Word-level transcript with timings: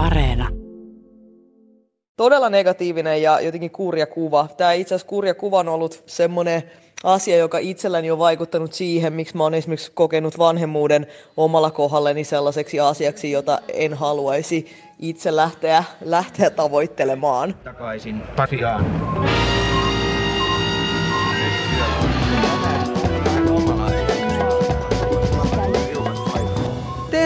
Areena. 0.00 0.48
Todella 2.16 2.50
negatiivinen 2.50 3.22
ja 3.22 3.40
jotenkin 3.40 3.70
kurja 3.70 4.06
kuva. 4.06 4.48
Tämä 4.56 4.72
itse 4.72 4.94
asiassa 4.94 5.08
kurja 5.08 5.34
kuva 5.34 5.58
on 5.58 5.68
ollut 5.68 6.02
semmoinen 6.06 6.62
asia, 7.04 7.36
joka 7.36 7.58
itselläni 7.58 8.10
on 8.10 8.18
vaikuttanut 8.18 8.72
siihen, 8.72 9.12
miksi 9.12 9.36
mä 9.36 9.42
oon 9.42 9.54
esimerkiksi 9.54 9.92
kokenut 9.94 10.38
vanhemmuuden 10.38 11.06
omalla 11.36 11.70
kohdalleni 11.70 12.24
sellaiseksi 12.24 12.80
asiaksi, 12.80 13.30
jota 13.30 13.58
en 13.72 13.94
haluaisi 13.94 14.66
itse 14.98 15.36
lähteä, 15.36 15.84
lähteä 16.00 16.50
tavoittelemaan. 16.50 17.54
Takaisin 17.64 18.22
Pasiaan. 18.36 18.84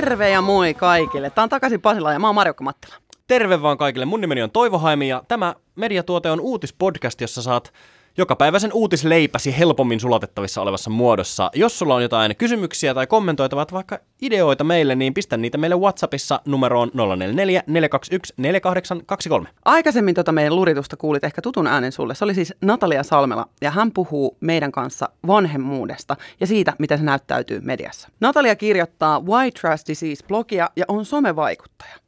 Terve 0.05 0.31
ja 0.31 0.41
moi 0.41 0.75
kaikille. 0.75 1.31
Tää 1.31 1.43
on 1.43 1.49
takaisin 1.49 1.81
Pasila 1.81 2.13
ja 2.13 2.19
mä 2.19 2.29
oon 2.29 2.35
Marjukka 2.35 2.65
Mattila. 2.65 2.95
Terve 3.27 3.63
vaan 3.63 3.79
kaikille. 3.79 4.07
Mun 4.07 4.21
nimeni 4.21 4.43
on 4.43 4.51
Toivo 4.51 4.79
Haimi 4.79 5.09
ja 5.09 5.23
tämä 5.29 5.55
mediatuote 5.75 6.31
on 6.31 6.41
uutispodcast, 6.41 7.21
jossa 7.21 7.43
saat 7.43 7.73
jokapäiväisen 8.17 8.73
uutisleipäsi 8.73 9.59
helpommin 9.59 10.01
sulatettavissa 10.01 10.63
olevassa 10.63 10.91
muodossa. 10.91 11.51
Jos 11.55 11.79
sulla 11.79 11.95
on 11.95 12.03
jotain 12.03 12.37
kysymyksiä 12.37 12.95
tai 12.95 13.07
kommentoitavat 13.07 13.73
vaikka 13.73 13.99
ideoita 14.23 14.65
meille, 14.65 14.95
niin 14.95 15.15
pistä 15.15 15.37
niitä 15.37 15.59
meille 15.59 15.77
WhatsAppissa 15.77 16.41
numeroon 16.45 16.91
044 16.95 17.63
421 17.67 18.35
4823. 18.37 19.49
Aikaisemmin 19.65 20.15
tota 20.15 20.33
meidän 20.33 20.57
luritusta 20.57 20.97
kuulit 20.97 21.25
ehkä 21.25 21.43
tutun 21.43 21.67
äänen 21.67 21.93
sulle. 21.93 22.15
Se 22.15 22.25
oli 22.25 22.35
siis 22.35 22.55
Natalia 22.61 23.03
Salmela 23.03 23.49
ja 23.61 23.71
hän 23.71 23.93
puhuu 23.93 24.37
meidän 24.41 24.73
kanssa 24.73 25.09
vanhemmuudesta 25.27 26.17
ja 26.41 26.47
siitä, 26.47 26.73
miten 26.79 26.99
se 26.99 27.05
näyttäytyy 27.05 27.61
mediassa. 27.61 28.09
Natalia 28.21 28.57
kirjoittaa 28.57 29.21
White 29.21 29.61
Trash 29.61 29.85
Disease-blogia 29.89 30.69
ja 30.77 30.85
on 30.89 31.05
somevaikuttaja. 31.05 32.04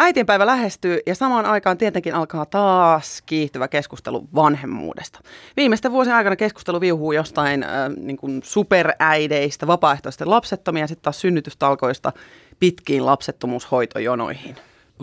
Äitienpäivä 0.00 0.46
lähestyy 0.46 1.00
ja 1.06 1.14
samaan 1.14 1.46
aikaan 1.46 1.78
tietenkin 1.78 2.14
alkaa 2.14 2.46
taas 2.46 3.22
kiihtyvä 3.26 3.68
keskustelu 3.68 4.28
vanhemmuudesta. 4.34 5.20
Viimeisten 5.56 5.92
vuosien 5.92 6.16
aikana 6.16 6.36
keskustelu 6.36 6.80
viuhuu 6.80 7.12
jostain 7.12 7.62
äh, 7.62 7.70
niin 7.96 8.16
kuin 8.16 8.40
superäideistä, 8.44 9.66
vapaaehtoisten 9.66 10.30
lapsettomia 10.30 10.82
ja 10.82 10.86
sitten 10.86 11.02
taas 11.02 11.20
synnytystalkoista 11.20 12.12
pitkiin 12.60 13.06
lapsettomuushoitojonoihin. 13.06 14.56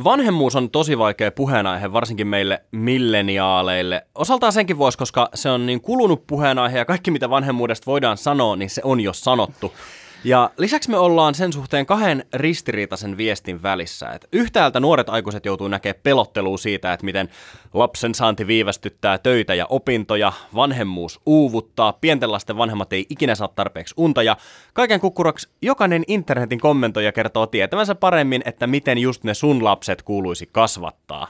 Vanhemmuus 0.04 0.56
on 0.56 0.70
tosi 0.70 0.98
vaikea 0.98 1.32
puheenaihe, 1.32 1.94
varsinkin 1.94 2.28
meille 2.28 2.62
milleniaaleille. 2.72 4.08
Osaltaan 4.16 4.54
senkin 4.54 4.78
voisi, 4.78 4.98
koska 4.98 5.30
se 5.34 5.50
on 5.50 5.66
niin 5.66 5.82
kulunut 5.82 6.28
puheenaihe 6.28 6.78
ja 6.78 6.86
kaikki 6.86 7.12
mitä 7.12 7.30
vanhemmuudesta 7.30 7.86
voidaan 7.86 8.18
sanoa, 8.18 8.56
niin 8.56 8.70
se 8.70 8.82
on 8.84 9.00
jo 9.00 9.14
sanottu. 9.14 9.74
Ja 10.26 10.50
lisäksi 10.58 10.90
me 10.90 10.98
ollaan 10.98 11.36
sen 11.36 11.54
suhteen 11.54 11.86
kahden 11.86 12.26
ristiriitaisen 12.34 13.18
viestin 13.18 13.64
välissä. 13.64 14.10
Et 14.10 14.28
yhtäältä 14.32 14.80
nuoret 14.80 15.10
aikuiset 15.10 15.46
joutuu 15.46 15.68
näkemään 15.68 16.00
pelottelua 16.04 16.58
siitä, 16.58 16.94
että 16.94 17.06
miten 17.06 17.30
lapsen 17.74 18.16
saanti 18.16 18.48
viivästyttää 18.48 19.18
töitä 19.18 19.54
ja 19.54 19.66
opintoja, 19.70 20.34
vanhemmuus 20.56 21.20
uuvuttaa, 21.26 21.94
pienten 21.94 22.32
lasten 22.32 22.58
vanhemmat 22.58 22.94
ei 22.94 23.06
ikinä 23.10 23.36
saa 23.36 23.48
tarpeeksi 23.48 23.94
unta 23.98 24.24
ja 24.24 24.38
kaiken 24.74 25.00
kukkuraksi 25.00 25.50
jokainen 25.62 26.04
internetin 26.08 26.60
kommentoija 26.60 27.12
kertoo 27.12 27.48
tietävänsä 27.48 27.96
paremmin, 27.96 28.42
että 28.46 28.68
miten 28.68 28.98
just 28.98 29.24
ne 29.24 29.34
sun 29.34 29.64
lapset 29.64 30.02
kuuluisi 30.02 30.50
kasvattaa. 30.52 31.28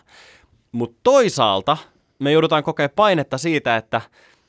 Mutta 0.71 0.99
toisaalta 1.03 1.77
me 2.19 2.31
joudutaan 2.31 2.63
kokea 2.63 2.89
painetta 2.89 3.37
siitä, 3.37 3.77
että 3.77 4.01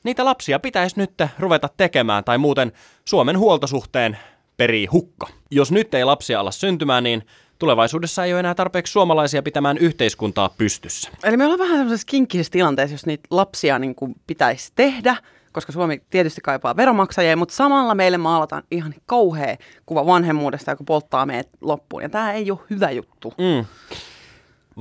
niitä 0.03 0.25
lapsia 0.25 0.59
pitäisi 0.59 0.99
nyt 0.99 1.13
ruveta 1.39 1.69
tekemään 1.77 2.23
tai 2.23 2.37
muuten 2.37 2.71
Suomen 3.05 3.39
huoltosuhteen 3.39 4.17
perii 4.57 4.85
hukka. 4.85 5.27
Jos 5.51 5.71
nyt 5.71 5.93
ei 5.93 6.03
lapsia 6.03 6.39
ala 6.39 6.51
syntymään, 6.51 7.03
niin 7.03 7.23
tulevaisuudessa 7.59 8.25
ei 8.25 8.33
ole 8.33 8.39
enää 8.39 8.55
tarpeeksi 8.55 8.91
suomalaisia 8.91 9.43
pitämään 9.43 9.77
yhteiskuntaa 9.77 10.49
pystyssä. 10.57 11.09
Eli 11.23 11.37
me 11.37 11.43
ollaan 11.43 11.59
vähän 11.59 11.77
semmoisessa 11.77 12.05
kinkkisessä 12.05 12.51
tilanteessa, 12.51 12.93
jos 12.93 13.05
niitä 13.05 13.27
lapsia 13.31 13.79
niin 13.79 13.95
kuin 13.95 14.15
pitäisi 14.27 14.71
tehdä, 14.75 15.15
koska 15.51 15.71
Suomi 15.71 16.01
tietysti 16.09 16.41
kaipaa 16.41 16.75
veromaksajia, 16.75 17.37
mutta 17.37 17.55
samalla 17.55 17.95
meille 17.95 18.17
maalataan 18.17 18.63
ihan 18.71 18.93
kauhea 19.05 19.57
kuva 19.85 20.05
vanhemmuudesta, 20.05 20.71
joka 20.71 20.83
polttaa 20.83 21.25
meidät 21.25 21.49
loppuun. 21.61 22.01
Ja 22.01 22.09
tämä 22.09 22.33
ei 22.33 22.51
ole 22.51 22.59
hyvä 22.69 22.91
juttu. 22.91 23.33
Mm. 23.37 23.65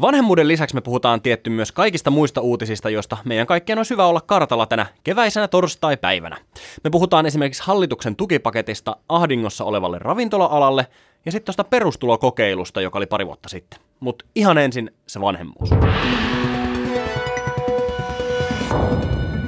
Vanhemmuuden 0.01 0.49
lisäksi 0.49 0.75
me 0.75 0.81
puhutaan 0.81 1.23
tietty 1.23 1.51
myös 1.51 1.73
kaikista 1.73 2.11
muista 2.11 2.41
uutisista, 2.41 2.91
joista 2.91 3.17
meidän 3.25 3.47
kaikkien 3.47 3.79
on 3.79 3.85
hyvä 3.91 4.07
olla 4.07 4.21
kartalla 4.21 4.67
tänä 4.67 4.87
keväisenä 5.05 5.49
torstai-päivänä. 5.49 6.37
Me 6.85 6.91
puhutaan 6.91 7.27
esimerkiksi 7.27 7.63
hallituksen 7.67 8.17
tukipaketista 8.17 8.97
ahdingossa 9.09 9.65
olevalle 9.65 9.99
ravintola-alalle 9.99 10.87
ja 11.27 11.33
sitten 11.33 11.47
tuosta 11.47 11.65
perustulokokeilusta, 11.65 12.81
joka 12.81 12.99
oli 12.99 13.07
pari 13.07 13.27
vuotta 13.27 13.49
sitten. 13.49 13.81
Mutta 14.01 14.25
ihan 14.35 14.59
ensin 14.59 14.91
se 15.07 15.21
vanhemmuus. 15.21 15.71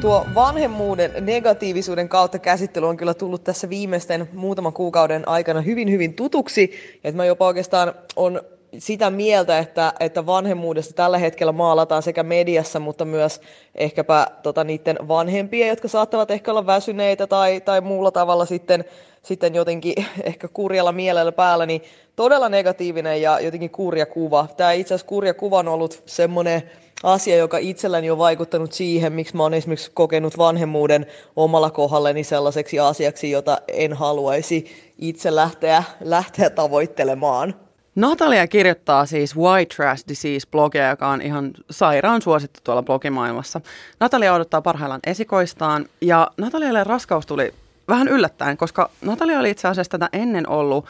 Tuo 0.00 0.26
vanhemmuuden 0.34 1.12
negatiivisuuden 1.20 2.08
kautta 2.08 2.38
käsittely 2.38 2.88
on 2.88 2.96
kyllä 2.96 3.14
tullut 3.14 3.44
tässä 3.44 3.68
viimeisten 3.68 4.28
muutaman 4.32 4.72
kuukauden 4.72 5.28
aikana 5.28 5.60
hyvin 5.60 5.90
hyvin 5.90 6.14
tutuksi. 6.14 6.72
Että 7.04 7.16
mä 7.16 7.24
jopa 7.24 7.46
oikeastaan 7.46 7.94
on 8.16 8.40
sitä 8.78 9.10
mieltä, 9.10 9.58
että, 9.58 9.92
että 10.00 10.26
vanhemmuudesta 10.26 10.94
tällä 10.94 11.18
hetkellä 11.18 11.52
maalataan 11.52 12.02
sekä 12.02 12.22
mediassa, 12.22 12.80
mutta 12.80 13.04
myös 13.04 13.40
ehkäpä 13.74 14.26
tota, 14.42 14.64
niiden 14.64 14.96
vanhempia, 15.08 15.66
jotka 15.66 15.88
saattavat 15.88 16.30
ehkä 16.30 16.50
olla 16.50 16.66
väsyneitä 16.66 17.26
tai, 17.26 17.60
tai 17.60 17.80
muulla 17.80 18.10
tavalla 18.10 18.44
sitten, 18.44 18.84
sitten 19.22 19.54
jotenkin 19.54 19.94
ehkä 20.22 20.48
kurjalla 20.48 20.92
mielellä 20.92 21.32
päällä, 21.32 21.66
niin 21.66 21.82
todella 22.16 22.48
negatiivinen 22.48 23.22
ja 23.22 23.40
jotenkin 23.40 23.70
kurja 23.70 24.06
kuva. 24.06 24.46
Tämä 24.56 24.72
itse 24.72 24.94
asiassa 24.94 25.08
kurja 25.08 25.34
kuva 25.34 25.58
on 25.58 25.68
ollut 25.68 26.02
semmoinen 26.06 26.62
asia, 27.02 27.36
joka 27.36 27.58
itselläni 27.58 28.10
on 28.10 28.18
vaikuttanut 28.18 28.72
siihen, 28.72 29.12
miksi 29.12 29.36
mä 29.36 29.42
oon 29.42 29.54
esimerkiksi 29.54 29.90
kokenut 29.94 30.38
vanhemmuuden 30.38 31.06
omalla 31.36 31.70
kohdalleni 31.70 32.24
sellaiseksi 32.24 32.80
asiaksi, 32.80 33.30
jota 33.30 33.58
en 33.68 33.92
haluaisi 33.92 34.66
itse 34.98 35.34
lähteä, 35.34 35.82
lähteä 36.00 36.50
tavoittelemaan. 36.50 37.67
Natalia 37.98 38.46
kirjoittaa 38.46 39.06
siis 39.06 39.36
White 39.36 39.74
Trash 39.74 40.04
Disease-blogia, 40.08 40.90
joka 40.90 41.08
on 41.08 41.22
ihan 41.22 41.50
sairaan 41.70 42.22
suosittu 42.22 42.60
tuolla 42.64 42.82
blogimaailmassa. 42.82 43.60
Natalia 44.00 44.34
odottaa 44.34 44.62
parhaillaan 44.62 45.00
esikoistaan 45.06 45.86
ja 46.00 46.30
Natalialle 46.36 46.84
raskaus 46.84 47.26
tuli 47.26 47.54
vähän 47.88 48.08
yllättäen, 48.08 48.56
koska 48.56 48.90
Natalia 49.02 49.38
oli 49.38 49.50
itse 49.50 49.68
asiassa 49.68 49.90
tätä 49.90 50.08
ennen 50.12 50.48
ollut 50.48 50.86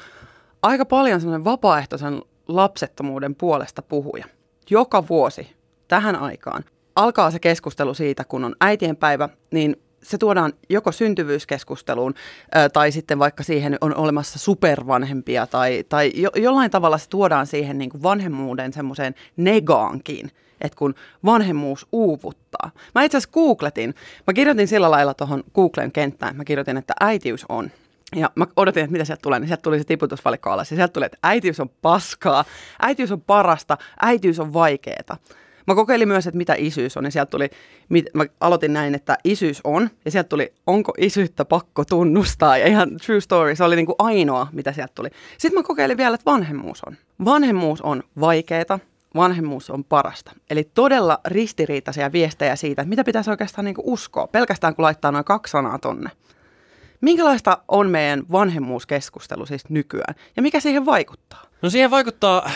aika 0.63 0.85
paljon 0.85 1.21
semmoinen 1.21 1.45
vapaaehtoisen 1.45 2.23
lapsettomuuden 2.49 3.35
puolesta 3.35 3.83
puhuja. 3.83 4.25
Joka 4.71 5.09
vuosi 5.09 5.57
tähän 5.89 6.17
aikaan 6.17 6.65
alkaa 6.97 7.31
se 7.31 7.39
keskustelu 7.39 7.95
siitä, 7.95 8.25
kun 8.25 8.45
on 8.45 8.57
äitienpäivä, 8.61 9.29
niin 9.51 9.77
se 10.03 10.19
tuodaan 10.19 10.53
joko 10.69 10.93
syntyvyyskeskusteluun 10.93 12.15
tai 12.73 12.93
sitten 12.93 13.19
vaikka 13.19 13.43
siihen 13.43 13.79
on 13.81 13.97
olemassa 13.97 14.39
supervanhempia 14.39 15.47
tai, 15.47 15.85
tai 15.89 16.13
jo, 16.15 16.31
jollain 16.37 16.71
tavalla 16.71 16.99
se 16.99 17.09
tuodaan 17.09 17.47
siihen 17.47 17.79
niin 17.79 17.91
kuin 17.91 18.03
vanhemmuuden 18.03 18.73
semmoiseen 18.73 19.15
negaankin, 19.37 20.31
että 20.61 20.79
kun 20.79 20.95
vanhemmuus 21.25 21.87
uuvuttaa. 21.93 22.71
Mä 22.95 23.03
itse 23.03 23.17
asiassa 23.19 23.33
googletin, 23.33 23.95
mä 24.27 24.33
kirjoitin 24.33 24.69
sillä 24.69 24.91
lailla 24.91 25.15
tuohon 25.15 25.45
Googlen 25.55 25.93
kenttään, 25.93 26.37
mä 26.37 26.45
kirjoitin, 26.45 26.77
että 26.77 26.95
äitiys 27.01 27.45
on. 27.49 27.71
Ja 28.17 28.31
mä 28.35 28.47
odotin, 28.57 28.85
että 28.85 28.93
mitä 28.93 29.05
sieltä 29.05 29.23
tulee, 29.23 29.39
niin 29.39 29.49
sieltä 29.49 29.63
tuli 29.63 29.79
se 29.79 29.85
tiputusvalikko 29.85 30.51
alas. 30.51 30.71
Ja 30.71 30.77
sieltä 30.77 30.93
tuli, 30.93 31.07
että 31.07 31.19
äitiys 31.23 31.61
on 31.61 31.71
paskaa, 31.83 32.45
äitiys 32.83 33.13
on 33.13 33.21
parasta, 33.21 33.79
äitiys 34.03 34.41
on 34.41 34.53
vaikeeta. 34.53 35.17
Mä 35.69 35.75
kokeilin 35.75 36.09
myös, 36.09 36.27
että 36.27 36.39
mitä 36.39 36.55
isyys 36.59 36.97
on, 36.97 37.05
ja 37.05 37.11
sieltä 37.11 37.31
tuli, 37.31 37.51
mit, 37.89 38.07
mä 38.15 38.25
aloitin 38.41 38.73
näin, 38.73 38.95
että 38.95 39.19
isyys 39.25 39.61
on, 39.65 39.91
ja 40.05 40.11
sieltä 40.11 40.29
tuli, 40.29 40.53
onko 40.67 40.93
isyyttä 40.99 41.45
pakko 41.45 41.85
tunnustaa, 41.85 42.59
ja 42.59 42.67
ihan 42.67 42.91
true 43.07 43.21
story, 43.21 43.57
se 43.57 43.65
oli 43.65 43.77
niin 43.77 43.87
kuin 43.87 43.97
ainoa, 43.99 44.47
mitä 44.53 44.73
sieltä 44.73 44.93
tuli. 44.95 45.09
Sitten 45.39 45.61
mä 45.61 45.63
kokeilin 45.63 45.97
vielä, 45.97 46.15
että 46.15 46.31
vanhemmuus 46.31 46.83
on. 46.87 46.97
Vanhemmuus 47.25 47.83
on 47.83 48.03
vaikeeta, 48.21 48.79
vanhemmuus 49.15 49.71
on 49.71 49.85
parasta. 49.85 50.33
Eli 50.51 50.71
todella 50.75 51.19
ristiriitaisia 51.25 52.13
viestejä 52.13 52.57
siitä, 52.57 52.83
että 52.83 52.91
mitä 52.91 53.05
pitäisi 53.05 53.31
oikeastaan 53.31 53.65
niin 53.65 53.75
uskoa, 53.83 54.27
pelkästään 54.27 54.75
kun 54.75 54.83
laittaa 54.83 55.13
noin 55.13 55.25
kaksi 55.25 55.51
sanaa 55.51 55.79
tonne. 55.79 56.11
Minkälaista 57.01 57.59
on 57.69 57.91
meidän 57.91 58.23
vanhemmuuskeskustelu 58.33 59.47
siis 59.47 59.69
nykyään, 59.69 60.15
ja 60.37 60.43
mikä 60.43 60.61
siihen 60.61 60.87
vaikuttaa? 60.87 61.43
No 61.63 61.71
siihen 61.71 61.91
vaikuttaa 61.91 62.51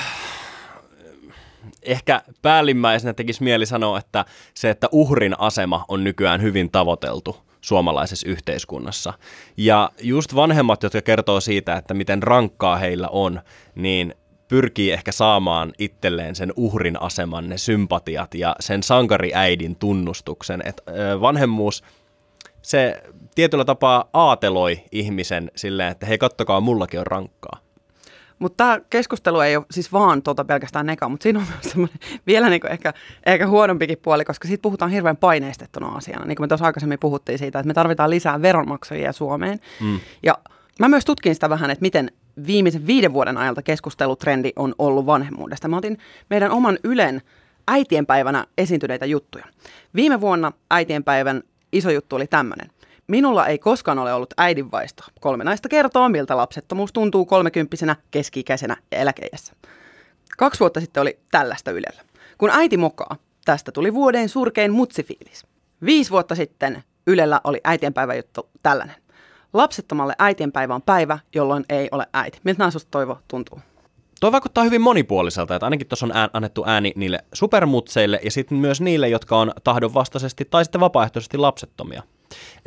ehkä 1.83 2.23
päällimmäisenä 2.43 3.13
tekisi 3.13 3.43
mieli 3.43 3.67
sanoa, 3.67 3.99
että 3.99 4.25
se, 4.55 4.71
että 4.71 4.89
uhrin 4.93 5.41
asema 5.41 5.85
on 5.89 6.05
nykyään 6.05 6.43
hyvin 6.43 6.71
tavoiteltu 6.71 7.37
suomalaisessa 7.61 8.29
yhteiskunnassa. 8.29 9.13
Ja 9.57 9.91
just 10.03 10.35
vanhemmat, 10.35 10.83
jotka 10.83 11.01
kertoo 11.01 11.41
siitä, 11.41 11.77
että 11.77 11.95
miten 11.95 12.23
rankkaa 12.23 12.77
heillä 12.77 13.09
on, 13.09 13.41
niin 13.75 14.15
pyrkii 14.49 14.93
ehkä 14.93 15.13
saamaan 15.13 15.73
itselleen 15.79 16.35
sen 16.35 16.53
uhrin 16.57 17.03
aseman, 17.03 17.49
ne 17.49 17.59
sympatiat 17.59 18.35
ja 18.35 18.57
sen 18.61 18.83
sankariäidin 18.83 19.77
tunnustuksen. 19.77 20.63
Että 20.65 20.83
vanhemmuus, 21.21 21.85
se 22.63 23.03
tietyllä 23.35 23.65
tapaa 23.65 24.09
aateloi 24.13 24.81
ihmisen 24.93 25.51
silleen, 25.57 25.91
että 25.91 26.07
hei 26.07 26.19
kattokaa, 26.19 26.61
mullakin 26.61 27.01
on 27.01 27.07
rankkaa. 27.07 27.59
Mutta 28.43 28.57
tämä 28.57 28.81
keskustelu 28.91 29.41
ei 29.41 29.57
ole 29.57 29.67
siis 29.71 29.93
vaan 29.93 30.23
tuota 30.23 30.45
pelkästään 30.45 30.87
neka, 30.87 31.09
mutta 31.09 31.23
siinä 31.23 31.39
on 31.39 31.47
myös 31.49 31.73
semmoinen 31.73 31.99
vielä 32.27 32.51
niin 32.51 32.67
ehkä, 32.71 32.95
ehkä 33.27 33.47
huonompikin 33.47 33.99
puoli, 33.99 34.25
koska 34.25 34.49
siitä 34.49 34.63
puhutaan 34.63 34.91
hirveän 34.91 35.17
paineistettuna 35.17 35.89
asiana. 35.89 36.25
Niin 36.25 36.37
kuin 36.37 36.45
me 36.45 36.49
tuossa 36.49 36.67
aikaisemmin 36.67 36.99
puhuttiin 36.99 37.39
siitä, 37.39 37.59
että 37.59 37.67
me 37.67 37.75
tarvitaan 37.75 38.11
lisää 38.11 38.43
veronmaksajia 38.43 39.13
Suomeen. 39.13 39.61
Mm. 39.81 40.01
Ja 40.23 40.39
mä 40.79 40.89
myös 40.89 41.05
tutkin 41.05 41.35
sitä 41.35 41.51
vähän, 41.51 41.71
että 41.71 41.83
miten 41.83 42.11
viimeisen 42.47 42.87
viiden 42.87 43.13
vuoden 43.13 43.37
ajalta 43.37 43.63
keskustelutrendi 43.63 44.53
on 44.57 44.75
ollut 44.79 45.07
vanhemmuudesta. 45.07 45.69
Mä 45.69 45.77
otin 45.77 45.99
meidän 46.31 46.51
oman 46.51 46.79
Ylen 46.85 47.23
äitienpäivänä 47.69 48.47
esiintyneitä 48.59 49.07
juttuja. 49.07 49.45
Viime 49.95 50.21
vuonna 50.21 50.53
äitienpäivän 50.71 51.43
iso 51.73 51.91
juttu 51.91 52.17
oli 52.17 52.27
tämmöinen. 52.27 52.71
Minulla 53.07 53.47
ei 53.47 53.59
koskaan 53.59 53.99
ole 53.99 54.15
ollut 54.15 54.35
äidinvaistoa. 54.39 55.07
Kolme 55.21 55.45
naista 55.45 55.69
kertoo, 55.69 56.09
miltä 56.09 56.37
lapsettomuus 56.37 56.93
tuntuu 56.93 57.27
kolmekymppisenä, 57.27 57.97
keski-ikäisenä 58.11 58.77
ja 58.91 58.99
eläkeijässä. 58.99 59.53
Kaksi 60.39 60.61
vuotta 60.61 60.81
sitten 60.81 61.01
oli 61.01 61.19
tällaista 61.31 61.71
Ylellä. 61.71 62.03
Kun 62.39 62.51
äiti 62.51 62.77
mokaa, 62.77 63.17
tästä 63.45 63.73
tuli 63.73 63.95
vuoden 63.95 64.29
surkein 64.29 64.73
mutsifiilis. 64.73 65.47
Viisi 65.85 66.11
vuotta 66.11 66.35
sitten 66.35 66.83
Ylellä 67.07 67.41
oli 67.45 67.61
äitienpäivä 67.65 68.15
juttu 68.15 68.49
tällainen. 68.63 68.97
Lapsettomalle 69.53 70.15
äitienpäivä 70.19 70.75
on 70.75 70.83
päivä, 70.83 71.19
jolloin 71.35 71.65
ei 71.69 71.89
ole 71.93 72.07
äiti. 72.13 72.41
Miltä 72.45 72.59
nämä 72.59 72.71
Toivo 72.91 73.19
tuntuu? 73.29 73.61
Tuo 74.21 74.33
vaikuttaa 74.33 74.65
hyvin 74.65 74.81
monipuoliselta, 74.81 75.55
että 75.55 75.67
ainakin 75.67 75.87
tuossa 75.87 76.07
on 76.07 76.17
ään, 76.17 76.31
annettu 76.33 76.65
ääni 76.67 76.93
niille 76.97 77.19
supermutseille 77.33 78.21
ja 78.25 78.31
sitten 78.31 78.59
myös 78.59 78.81
niille, 78.81 79.09
jotka 79.09 79.37
on 79.37 79.53
tahdonvastaisesti 79.65 80.45
tai 80.45 80.65
sitten 80.65 80.81
vapaaehtoisesti 80.81 81.37
lapsettomia. 81.39 82.03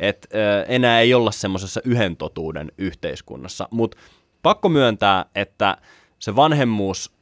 Et 0.00 0.26
ö, 0.34 0.64
enää 0.68 1.00
ei 1.00 1.14
olla 1.14 1.30
semmoisessa 1.30 1.80
yhden 1.84 2.16
totuuden 2.16 2.72
yhteiskunnassa, 2.78 3.68
mutta 3.70 3.96
pakko 4.42 4.68
myöntää, 4.68 5.24
että 5.34 5.76
se 6.18 6.36
vanhemmuus 6.36 7.16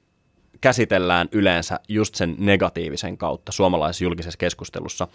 käsitellään 0.61 1.29
yleensä 1.33 1.81
just 1.89 2.15
sen 2.15 2.37
negatiivisen 2.39 3.19
kautta 3.19 3.53
suomalaisessa 3.53 4.05
julkisessa 4.05 4.39
keskustelussa. 4.39 5.09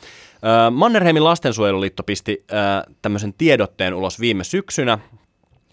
Mannerheimin 0.72 1.24
lastensuojeluliitto 1.24 2.04
pisti 2.04 2.46
tämmöisen 3.02 3.34
tiedotteen 3.34 3.94
ulos 3.94 4.20
viime 4.20 4.44
syksynä, 4.44 5.00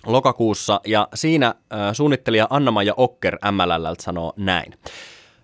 lokakuussa, 0.06 0.80
ja 0.86 1.08
siinä 1.14 1.54
suunnittelija 1.92 2.46
Anna-Maja 2.50 2.94
Okker 2.96 3.38
MLL 3.50 3.94
sanoo 4.00 4.32
näin. 4.36 4.74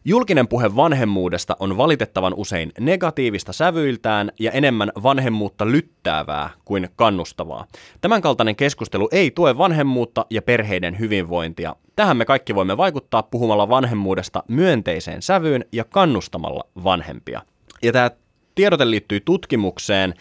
Julkinen 0.04 0.48
puhe 0.48 0.76
vanhemmuudesta 0.76 1.56
on 1.60 1.76
valitettavan 1.76 2.34
usein 2.34 2.72
negatiivista 2.80 3.52
sävyiltään 3.52 4.32
ja 4.40 4.50
enemmän 4.50 4.92
vanhemmuutta 5.02 5.66
lyttäävää 5.66 6.50
kuin 6.64 6.88
kannustavaa. 6.96 7.66
Tämänkaltainen 8.00 8.56
keskustelu 8.56 9.08
ei 9.12 9.30
tue 9.30 9.58
vanhemmuutta 9.58 10.26
ja 10.30 10.42
perheiden 10.42 10.98
hyvinvointia. 10.98 11.76
Tähän 11.96 12.16
me 12.16 12.24
kaikki 12.24 12.54
voimme 12.54 12.76
vaikuttaa 12.76 13.22
puhumalla 13.22 13.68
vanhemmuudesta 13.68 14.42
myönteiseen 14.48 15.22
sävyyn 15.22 15.64
ja 15.72 15.84
kannustamalla 15.84 16.64
vanhempia. 16.84 17.42
Ja 17.82 17.92
tämä 17.92 18.10
tiedote 18.54 18.90
liittyy 18.90 19.20
tutkimukseen, 19.20 20.14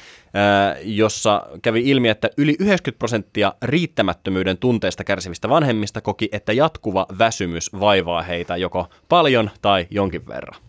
jossa 0.83 1.47
kävi 1.61 1.89
ilmi, 1.89 2.09
että 2.09 2.29
yli 2.37 2.55
90 2.59 2.99
prosenttia 2.99 3.53
riittämättömyyden 3.61 4.57
tunteesta 4.57 5.03
kärsivistä 5.03 5.49
vanhemmista 5.49 6.01
koki, 6.01 6.29
että 6.31 6.53
jatkuva 6.53 7.05
väsymys 7.19 7.69
vaivaa 7.79 8.21
heitä 8.21 8.57
joko 8.57 8.87
paljon 9.09 9.49
tai 9.61 9.87
jonkin 9.89 10.27
verran. 10.27 10.61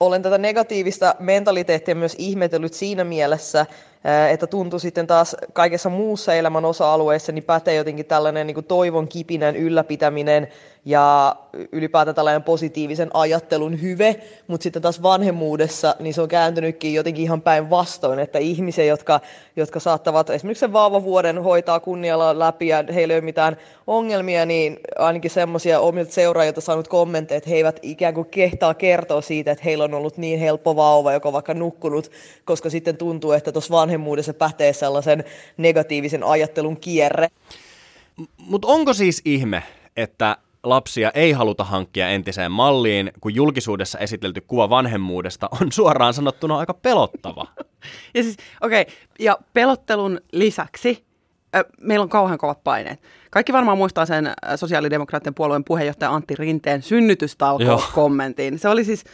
Olen 0.00 0.22
tätä 0.22 0.38
negatiivista 0.38 1.14
mentaliteettia 1.18 1.94
myös 1.94 2.14
ihmetellyt 2.18 2.74
siinä 2.74 3.04
mielessä, 3.04 3.66
että 4.30 4.46
tuntuu 4.46 4.78
sitten 4.78 5.06
taas 5.06 5.36
kaikessa 5.52 5.90
muussa 5.90 6.34
elämän 6.34 6.64
osa-alueessa, 6.64 7.32
niin 7.32 7.44
pätee 7.44 7.74
jotenkin 7.74 8.06
tällainen 8.06 8.46
niin 8.46 8.64
toivon 8.64 9.08
kipinän 9.08 9.56
ylläpitäminen 9.56 10.48
ja 10.84 11.36
ylipäätään 11.72 12.14
tällainen 12.14 12.42
positiivisen 12.42 13.10
ajattelun 13.14 13.82
hyve, 13.82 14.16
mutta 14.46 14.62
sitten 14.62 14.82
taas 14.82 15.02
vanhemmuudessa 15.02 15.96
niin 15.98 16.14
se 16.14 16.22
on 16.22 16.28
kääntynytkin 16.28 16.94
jotenkin 16.94 17.24
ihan 17.24 17.42
päinvastoin, 17.42 18.18
että 18.18 18.38
ihmisiä, 18.38 18.84
jotka, 18.84 19.20
jotka 19.56 19.80
saattavat 19.80 20.30
esimerkiksi 20.30 20.60
sen 20.60 20.72
vauvavuoden 20.72 21.42
hoitaa 21.42 21.80
kunnialla 21.80 22.38
läpi 22.38 22.68
ja 22.68 22.84
heillä 22.94 23.14
ei 23.14 23.18
ole 23.18 23.24
mitään 23.24 23.56
ongelmia, 23.86 24.46
niin 24.46 24.76
ainakin 24.98 25.30
semmoisia 25.30 25.80
omilta 25.80 26.12
seuraajilta 26.12 26.60
saanut 26.60 26.88
kommentteja, 26.88 27.38
että 27.38 27.50
he 27.50 27.56
eivät 27.56 27.80
ikään 27.82 28.14
kuin 28.14 28.28
kehtaa 28.28 28.74
kertoa 28.74 29.20
siitä, 29.20 29.52
että 29.52 29.64
heillä 29.64 29.84
on 29.84 29.94
ollut 29.94 30.16
niin 30.16 30.40
helppo 30.40 30.76
vauva, 30.76 31.12
joka 31.12 31.28
on 31.28 31.32
vaikka 31.32 31.54
nukkunut, 31.54 32.10
koska 32.44 32.70
sitten 32.70 32.96
tuntuu, 32.96 33.32
että 33.32 33.52
tuossa 33.52 33.74
vanhemmuudessa 33.74 34.34
pätee 34.34 34.72
sellaisen 34.72 35.24
negatiivisen 35.56 36.22
ajattelun 36.22 36.76
kierre. 36.76 37.28
Mutta 38.36 38.68
onko 38.68 38.92
siis 38.92 39.22
ihme, 39.24 39.62
että 39.96 40.36
lapsia 40.64 41.10
ei 41.14 41.32
haluta 41.32 41.64
hankkia 41.64 42.08
entiseen 42.08 42.52
malliin, 42.52 43.12
kun 43.20 43.34
julkisuudessa 43.34 43.98
esitelty 43.98 44.40
kuva 44.40 44.70
vanhemmuudesta 44.70 45.48
on 45.60 45.72
suoraan 45.72 46.14
sanottuna 46.14 46.58
aika 46.58 46.74
pelottava. 46.74 47.46
ja 48.14 48.22
siis, 48.22 48.36
okei, 48.60 48.82
okay, 48.82 48.94
ja 49.18 49.38
pelottelun 49.52 50.20
lisäksi 50.32 51.04
äh, 51.54 51.64
meillä 51.80 52.02
on 52.02 52.08
kauhean 52.08 52.38
kovat 52.38 52.64
paineet. 52.64 53.02
Kaikki 53.30 53.52
varmaan 53.52 53.78
muistaa 53.78 54.06
sen 54.06 54.32
sosiaalidemokraattien 54.56 55.34
puolueen 55.34 55.64
puheenjohtaja 55.64 56.14
Antti 56.14 56.34
Rinteen 56.36 56.82
synnytystalko-kommentin. 56.82 58.58
Se 58.58 58.68
oli 58.68 58.84
siis, 58.84 59.04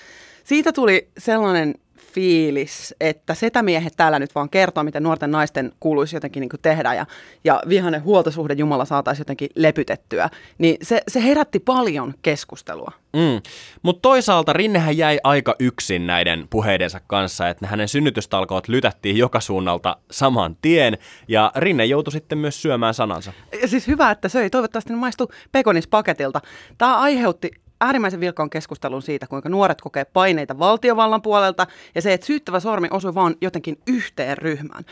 siitä 0.44 0.72
tuli 0.72 1.08
sellainen 1.18 1.74
fiilis, 2.14 2.94
että 3.00 3.34
setämiehet 3.34 3.92
täällä 3.96 4.18
nyt 4.18 4.34
vaan 4.34 4.50
kertoo, 4.50 4.84
miten 4.84 5.02
nuorten 5.02 5.30
naisten 5.30 5.72
kuuluisi 5.80 6.16
jotenkin 6.16 6.40
niin 6.40 6.50
tehdä 6.62 6.94
ja, 6.94 7.06
ja 7.44 7.62
vihainen 7.68 8.02
huoltosuhde 8.02 8.54
Jumala 8.54 8.84
saataisiin 8.84 9.20
jotenkin 9.20 9.48
lepytettyä, 9.54 10.30
niin 10.58 10.76
se, 10.82 11.02
se 11.08 11.22
herätti 11.22 11.58
paljon 11.58 12.14
keskustelua. 12.22 12.92
Mm. 13.12 13.42
Mutta 13.82 14.02
toisaalta 14.02 14.52
Rinnehän 14.52 14.96
jäi 14.96 15.18
aika 15.24 15.56
yksin 15.58 16.06
näiden 16.06 16.46
puheidensa 16.50 17.00
kanssa, 17.06 17.48
että 17.48 17.66
hänen 17.66 17.88
synnytystalkoot 17.88 18.68
lytättiin 18.68 19.16
joka 19.16 19.40
suunnalta 19.40 19.96
saman 20.10 20.56
tien, 20.62 20.98
ja 21.28 21.52
Rinne 21.56 21.84
joutui 21.84 22.12
sitten 22.12 22.38
myös 22.38 22.62
syömään 22.62 22.94
sanansa. 22.94 23.32
Ja 23.62 23.68
siis 23.68 23.86
hyvä, 23.86 24.10
että 24.10 24.28
söi. 24.28 24.50
Toivottavasti 24.50 24.92
ne 24.92 24.98
maistuu 24.98 25.32
pekonispaketilta. 25.52 26.40
Tämä 26.78 26.98
aiheutti 26.98 27.50
äärimmäisen 27.80 28.20
vilkkaan 28.20 28.50
keskustelun 28.50 29.02
siitä, 29.02 29.26
kuinka 29.26 29.48
nuoret 29.48 29.80
kokee 29.80 30.04
paineita 30.04 30.58
valtiovallan 30.58 31.22
puolelta 31.22 31.66
ja 31.94 32.02
se, 32.02 32.12
että 32.12 32.26
syyttävä 32.26 32.60
sormi 32.60 32.88
osui 32.90 33.14
vaan 33.14 33.34
jotenkin 33.40 33.78
yhteen 33.86 34.38
ryhmään. 34.38 34.84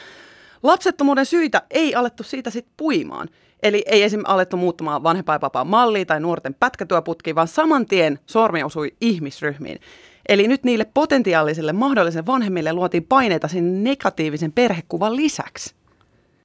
Lapsettomuuden 0.62 1.26
syitä 1.26 1.62
ei 1.70 1.94
alettu 1.94 2.23
siitä 2.23 2.50
sitten 2.50 2.75
puimaan. 2.76 3.29
Eli 3.62 3.85
ei 3.87 4.02
esim. 4.02 4.23
alettu 4.25 4.56
muuttamaan 4.56 5.02
vanhempainvapaan 5.02 5.67
mallia 5.67 6.05
tai 6.05 6.20
nuorten 6.20 6.55
pätkätyöputkiin, 6.55 7.37
vaan 7.37 7.49
saman 7.49 7.87
tien 7.87 8.19
sormi 8.26 8.62
osui 8.62 8.94
ihmisryhmiin. 9.00 9.81
Eli 10.29 10.48
nyt 10.48 10.65
niille 10.65 10.86
potentiaalisille 10.94 11.72
mahdollisille 11.72 12.27
vanhemmille 12.27 12.72
luotiin 12.72 13.05
paineita 13.05 13.48
sinne 13.48 13.91
negatiivisen 13.91 14.53
perhekuvan 14.53 15.17
lisäksi 15.17 15.78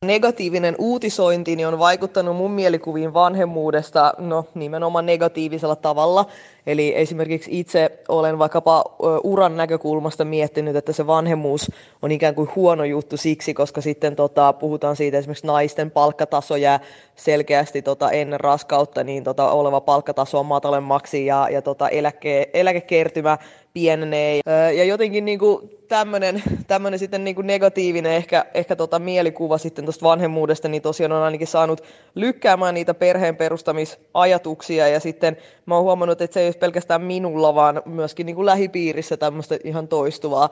negatiivinen 0.03 0.75
uutisointi 0.77 1.55
niin 1.55 1.67
on 1.67 1.79
vaikuttanut 1.79 2.35
mun 2.35 2.51
mielikuviin 2.51 3.13
vanhemmuudesta 3.13 4.13
no, 4.17 4.45
nimenomaan 4.53 5.05
negatiivisella 5.05 5.75
tavalla. 5.75 6.25
Eli 6.67 6.93
esimerkiksi 6.95 7.59
itse 7.59 7.91
olen 8.07 8.39
vaikkapa 8.39 8.83
uran 9.23 9.57
näkökulmasta 9.57 10.25
miettinyt, 10.25 10.75
että 10.75 10.93
se 10.93 11.07
vanhemmuus 11.07 11.71
on 12.01 12.11
ikään 12.11 12.35
kuin 12.35 12.49
huono 12.55 12.83
juttu 12.83 13.17
siksi, 13.17 13.53
koska 13.53 13.81
sitten 13.81 14.15
tota, 14.15 14.53
puhutaan 14.53 14.95
siitä 14.95 15.17
esimerkiksi 15.17 15.47
naisten 15.47 15.91
palkkataso 15.91 16.55
jää 16.55 16.79
selkeästi 17.15 17.81
tota, 17.81 18.11
ennen 18.11 18.39
raskautta, 18.39 19.03
niin 19.03 19.23
tota, 19.23 19.51
oleva 19.51 19.81
palkkataso 19.81 20.39
on 20.39 20.45
matalemmaksi 20.45 21.25
ja, 21.25 21.47
ja 21.51 21.61
tota, 21.61 21.89
eläke, 21.89 22.49
eläkekertymä 22.53 23.37
pienenee. 23.73 24.39
Ja 24.75 24.83
jotenkin 24.83 25.25
niin 25.25 25.39
kuin 25.39 25.69
tämmöinen, 25.87 26.43
tämmöinen 26.67 26.99
sitten 26.99 27.23
niin 27.23 27.35
kuin 27.35 27.47
negatiivinen 27.47 28.11
ehkä, 28.11 28.45
ehkä 28.53 28.75
tota 28.75 28.99
mielikuva 28.99 29.57
sitten 29.57 29.85
tuosta 29.85 30.05
vanhemmuudesta, 30.05 30.67
niin 30.67 30.81
tosiaan 30.81 31.11
on 31.11 31.23
ainakin 31.23 31.47
saanut 31.47 31.83
lykkäämään 32.15 32.73
niitä 32.73 32.93
perheen 32.93 33.35
perustamisajatuksia 33.35 34.87
ja 34.87 34.99
sitten 34.99 35.37
mä 35.65 35.75
oon 35.75 35.83
huomannut, 35.83 36.21
että 36.21 36.33
se 36.33 36.39
ei 36.39 36.52
ole 36.53 36.59
pelkästään 36.59 37.01
minulla, 37.01 37.55
vaan 37.55 37.81
myöskin 37.85 38.25
niin 38.25 38.35
kuin 38.35 38.45
lähipiirissä 38.45 39.17
tämmöistä 39.17 39.57
ihan 39.63 39.87
toistuvaa. 39.87 40.49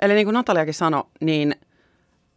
Eli 0.00 0.14
niin 0.14 0.26
kuin 0.26 0.34
Nataliakin 0.34 0.74
sanoi, 0.74 1.04
niin 1.20 1.54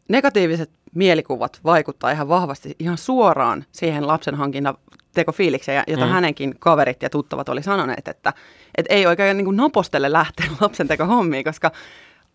negatiiviset 0.09 0.69
mielikuvat 0.95 1.59
vaikuttaa 1.63 2.11
ihan 2.11 2.29
vahvasti 2.29 2.75
ihan 2.79 2.97
suoraan 2.97 3.65
siihen 3.71 4.07
lapsen 4.07 4.35
hankinnan 4.35 4.77
tekofiilikseen, 5.13 5.83
jota 5.87 6.05
mm. 6.05 6.11
hänenkin 6.11 6.55
kaverit 6.59 7.03
ja 7.03 7.09
tuttavat 7.09 7.49
oli 7.49 7.63
sanoneet, 7.63 8.07
että, 8.07 8.33
että 8.77 8.93
ei 8.93 9.05
oikein 9.05 9.37
niin 9.37 9.45
kuin 9.45 9.57
nopostelle 9.57 10.11
lähteä 10.11 10.45
lapsen 10.61 10.87
hommiin, 11.07 11.43
koska 11.43 11.71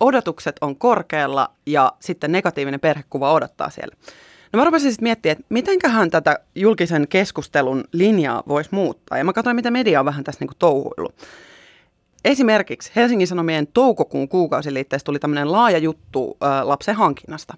odotukset 0.00 0.56
on 0.60 0.76
korkealla 0.76 1.50
ja 1.66 1.92
sitten 2.00 2.32
negatiivinen 2.32 2.80
perhekuva 2.80 3.32
odottaa 3.32 3.70
siellä. 3.70 3.96
No 4.52 4.58
mä 4.58 4.64
rupesin 4.64 4.92
sitten 4.92 5.04
miettimään, 5.04 5.32
että 5.32 5.46
mitenköhän 5.48 6.10
tätä 6.10 6.38
julkisen 6.54 7.08
keskustelun 7.08 7.84
linjaa 7.92 8.42
voisi 8.48 8.70
muuttaa. 8.72 9.18
Ja 9.18 9.24
mä 9.24 9.32
katsoin, 9.32 9.56
miten 9.56 9.72
media 9.72 10.00
on 10.00 10.06
vähän 10.06 10.24
tässä 10.24 10.40
niin 10.40 10.48
kuin 10.48 10.58
touhuillut. 10.58 11.14
Esimerkiksi 12.24 12.92
Helsingin 12.96 13.26
Sanomien 13.26 13.66
toukokuun 13.66 14.28
kuukausiliitteessä 14.28 15.04
tuli 15.04 15.18
tämmöinen 15.18 15.52
laaja 15.52 15.78
juttu 15.78 16.36
ä, 16.42 16.68
lapsen 16.68 16.94
hankinnasta. 16.94 17.54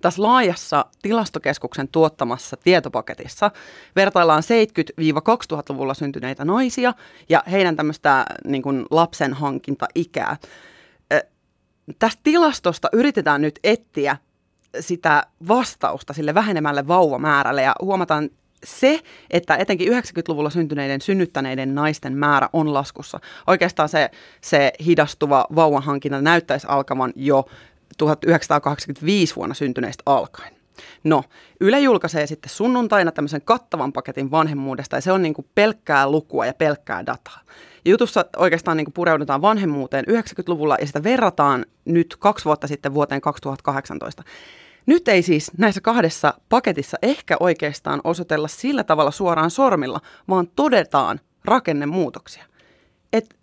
Tässä 0.00 0.22
laajassa 0.22 0.84
tilastokeskuksen 1.02 1.88
tuottamassa 1.88 2.56
tietopaketissa 2.56 3.50
vertaillaan 3.96 4.42
70-2000-luvulla 4.42 5.94
syntyneitä 5.94 6.44
naisia 6.44 6.94
ja 7.28 7.42
heidän 7.50 7.76
tämmöistä 7.76 8.26
niin 8.44 8.62
kuin 8.62 8.86
lapsen 8.90 9.32
hankinta-ikää. 9.32 10.36
Tästä 11.98 12.20
tilastosta 12.24 12.88
yritetään 12.92 13.42
nyt 13.42 13.58
etsiä 13.64 14.16
sitä 14.80 15.22
vastausta 15.48 16.12
sille 16.12 16.34
vähenemälle 16.34 16.88
vauvamäärälle 16.88 17.62
ja 17.62 17.74
huomataan 17.82 18.30
se, 18.64 19.00
että 19.30 19.56
etenkin 19.56 19.92
90-luvulla 19.92 20.50
syntyneiden 20.50 21.00
synnyttäneiden 21.00 21.74
naisten 21.74 22.16
määrä 22.16 22.48
on 22.52 22.74
laskussa. 22.74 23.20
Oikeastaan 23.46 23.88
se, 23.88 24.10
se 24.40 24.72
hidastuva 24.86 25.46
vauvanhankinta 25.54 26.22
näyttäisi 26.22 26.66
alkavan 26.70 27.12
jo 27.16 27.44
1985 27.98 29.36
vuonna 29.36 29.54
syntyneistä 29.54 30.02
alkaen. 30.06 30.58
No, 31.04 31.24
Yle 31.60 31.80
julkaisee 31.80 32.26
sitten 32.26 32.50
sunnuntaina 32.50 33.12
tämmöisen 33.12 33.42
kattavan 33.42 33.92
paketin 33.92 34.30
vanhemmuudesta 34.30 34.96
ja 34.96 35.00
se 35.00 35.12
on 35.12 35.22
niin 35.22 35.34
kuin 35.34 35.46
pelkkää 35.54 36.10
lukua 36.10 36.46
ja 36.46 36.54
pelkkää 36.54 37.06
dataa. 37.06 37.40
Jutussa 37.84 38.24
oikeastaan 38.36 38.76
niin 38.76 38.84
kuin 38.84 38.94
pureudutaan 38.94 39.42
vanhemmuuteen 39.42 40.04
90-luvulla 40.08 40.76
ja 40.80 40.86
sitä 40.86 41.02
verrataan 41.02 41.66
nyt 41.84 42.16
kaksi 42.18 42.44
vuotta 42.44 42.66
sitten 42.66 42.94
vuoteen 42.94 43.20
2018. 43.20 44.22
Nyt 44.88 45.08
ei 45.08 45.22
siis 45.22 45.50
näissä 45.58 45.80
kahdessa 45.80 46.34
paketissa 46.48 46.96
ehkä 47.02 47.36
oikeastaan 47.40 48.00
osoitella 48.04 48.48
sillä 48.48 48.84
tavalla 48.84 49.10
suoraan 49.10 49.50
sormilla, 49.50 50.00
vaan 50.28 50.48
todetaan 50.56 51.20
rakennemuutoksia. 51.44 52.44
Et 53.12 53.38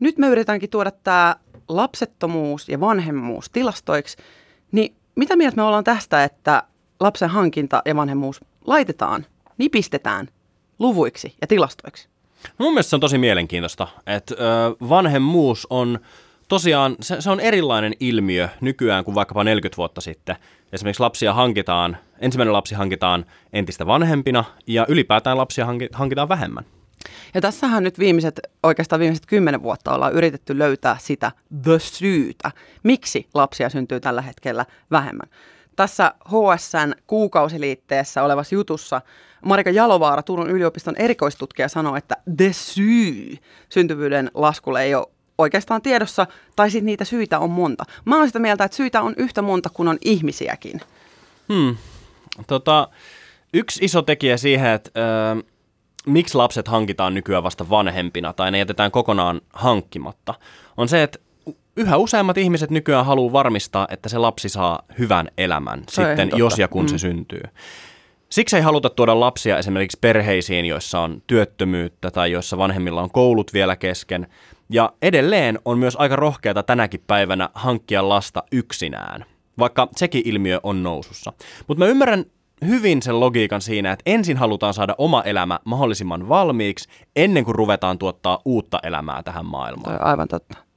nyt 0.00 0.18
me 0.18 0.28
yritetäänkin 0.28 0.70
tuoda 0.70 0.90
tämä 0.90 1.36
lapsettomuus 1.68 2.68
ja 2.68 2.80
vanhemmuus 2.80 3.50
tilastoiksi, 3.50 4.16
niin 4.72 4.96
mitä 5.14 5.36
mieltä 5.36 5.56
me 5.56 5.62
ollaan 5.62 5.84
tästä, 5.84 6.24
että 6.24 6.62
lapsen 7.00 7.28
hankinta 7.30 7.82
ja 7.84 7.96
vanhemmuus 7.96 8.40
laitetaan, 8.66 9.26
nipistetään 9.58 10.28
luvuiksi 10.78 11.34
ja 11.40 11.46
tilastoiksi? 11.46 12.08
No 12.58 12.64
mun 12.64 12.72
mielestä 12.72 12.90
se 12.90 12.96
on 12.96 13.00
tosi 13.00 13.18
mielenkiintoista, 13.18 13.88
että 14.06 14.34
vanhemmuus 14.88 15.66
on 15.70 15.98
tosiaan, 16.48 16.96
se, 17.00 17.20
se 17.20 17.30
on 17.30 17.40
erilainen 17.40 17.92
ilmiö 18.00 18.48
nykyään 18.60 19.04
kuin 19.04 19.14
vaikkapa 19.14 19.44
40 19.44 19.76
vuotta 19.76 20.00
sitten. 20.00 20.36
Esimerkiksi 20.72 21.00
lapsia 21.00 21.32
hankitaan, 21.32 21.96
ensimmäinen 22.20 22.52
lapsi 22.52 22.74
hankitaan 22.74 23.24
entistä 23.52 23.86
vanhempina 23.86 24.44
ja 24.66 24.86
ylipäätään 24.88 25.38
lapsia 25.38 25.66
hankitaan 25.92 26.28
vähemmän. 26.28 26.64
Ja 27.34 27.40
tässähän 27.40 27.82
nyt 27.82 27.98
viimeiset, 27.98 28.40
oikeastaan 28.62 29.00
viimeiset 29.00 29.26
kymmenen 29.26 29.62
vuotta 29.62 29.94
ollaan 29.94 30.12
yritetty 30.12 30.58
löytää 30.58 30.96
sitä 31.00 31.32
the 31.62 31.78
syytä, 31.78 32.50
miksi 32.82 33.28
lapsia 33.34 33.68
syntyy 33.68 34.00
tällä 34.00 34.22
hetkellä 34.22 34.66
vähemmän. 34.90 35.28
Tässä 35.76 36.14
HSN 36.24 36.92
kuukausiliitteessä 37.06 38.22
olevassa 38.22 38.54
jutussa 38.54 39.00
Marika 39.44 39.70
Jalovaara, 39.70 40.22
Turun 40.22 40.50
yliopiston 40.50 40.96
erikoistutkija, 40.96 41.68
sanoo, 41.68 41.96
että 41.96 42.16
the 42.36 42.52
syy 42.52 43.36
syntyvyyden 43.68 44.30
laskulle 44.34 44.82
ei 44.82 44.94
ole 44.94 45.06
oikeastaan 45.38 45.82
tiedossa, 45.82 46.26
tai 46.56 46.70
sitten 46.70 46.86
niitä 46.86 47.04
syitä 47.04 47.38
on 47.38 47.50
monta. 47.50 47.84
Mä 48.04 48.16
oon 48.16 48.26
sitä 48.26 48.38
mieltä, 48.38 48.64
että 48.64 48.76
syitä 48.76 49.02
on 49.02 49.14
yhtä 49.16 49.42
monta 49.42 49.70
kuin 49.70 49.88
on 49.88 49.98
ihmisiäkin. 50.04 50.80
Hmm. 51.52 51.76
Tota, 52.46 52.88
yksi 53.54 53.84
iso 53.84 54.02
tekijä 54.02 54.36
siihen, 54.36 54.70
että... 54.70 54.90
Öö 55.00 55.42
miksi 56.06 56.34
lapset 56.34 56.68
hankitaan 56.68 57.14
nykyään 57.14 57.42
vasta 57.42 57.70
vanhempina 57.70 58.32
tai 58.32 58.50
ne 58.50 58.58
jätetään 58.58 58.90
kokonaan 58.90 59.40
hankkimatta, 59.52 60.34
on 60.76 60.88
se, 60.88 61.02
että 61.02 61.18
yhä 61.76 61.96
useammat 61.96 62.38
ihmiset 62.38 62.70
nykyään 62.70 63.06
haluaa 63.06 63.32
varmistaa, 63.32 63.86
että 63.90 64.08
se 64.08 64.18
lapsi 64.18 64.48
saa 64.48 64.82
hyvän 64.98 65.28
elämän 65.38 65.82
se 65.88 66.04
sitten, 66.04 66.30
jos 66.36 66.58
ja 66.58 66.68
kun 66.68 66.84
mm. 66.84 66.88
se 66.88 66.98
syntyy. 66.98 67.42
Siksi 68.30 68.56
ei 68.56 68.62
haluta 68.62 68.90
tuoda 68.90 69.20
lapsia 69.20 69.58
esimerkiksi 69.58 69.98
perheisiin, 70.00 70.64
joissa 70.64 71.00
on 71.00 71.22
työttömyyttä 71.26 72.10
tai 72.10 72.32
joissa 72.32 72.58
vanhemmilla 72.58 73.02
on 73.02 73.10
koulut 73.10 73.52
vielä 73.52 73.76
kesken. 73.76 74.26
Ja 74.70 74.92
edelleen 75.02 75.58
on 75.64 75.78
myös 75.78 75.96
aika 75.96 76.16
rohkeata 76.16 76.62
tänäkin 76.62 77.04
päivänä 77.06 77.48
hankkia 77.54 78.08
lasta 78.08 78.42
yksinään, 78.52 79.24
vaikka 79.58 79.88
sekin 79.96 80.22
ilmiö 80.24 80.60
on 80.62 80.82
nousussa. 80.82 81.32
Mutta 81.68 81.84
mä 81.84 81.90
ymmärrän 81.90 82.24
hyvin 82.66 83.02
sen 83.02 83.20
logiikan 83.20 83.60
siinä, 83.60 83.92
että 83.92 84.02
ensin 84.06 84.36
halutaan 84.36 84.74
saada 84.74 84.94
oma 84.98 85.22
elämä 85.22 85.58
mahdollisimman 85.64 86.28
valmiiksi 86.28 86.88
ennen 87.16 87.44
kuin 87.44 87.54
ruvetaan 87.54 87.98
tuottaa 87.98 88.38
uutta 88.44 88.78
elämää 88.82 89.22
tähän 89.22 89.46
maailmaan. 89.46 90.06
Aivan 90.06 90.28
totta. 90.28 90.67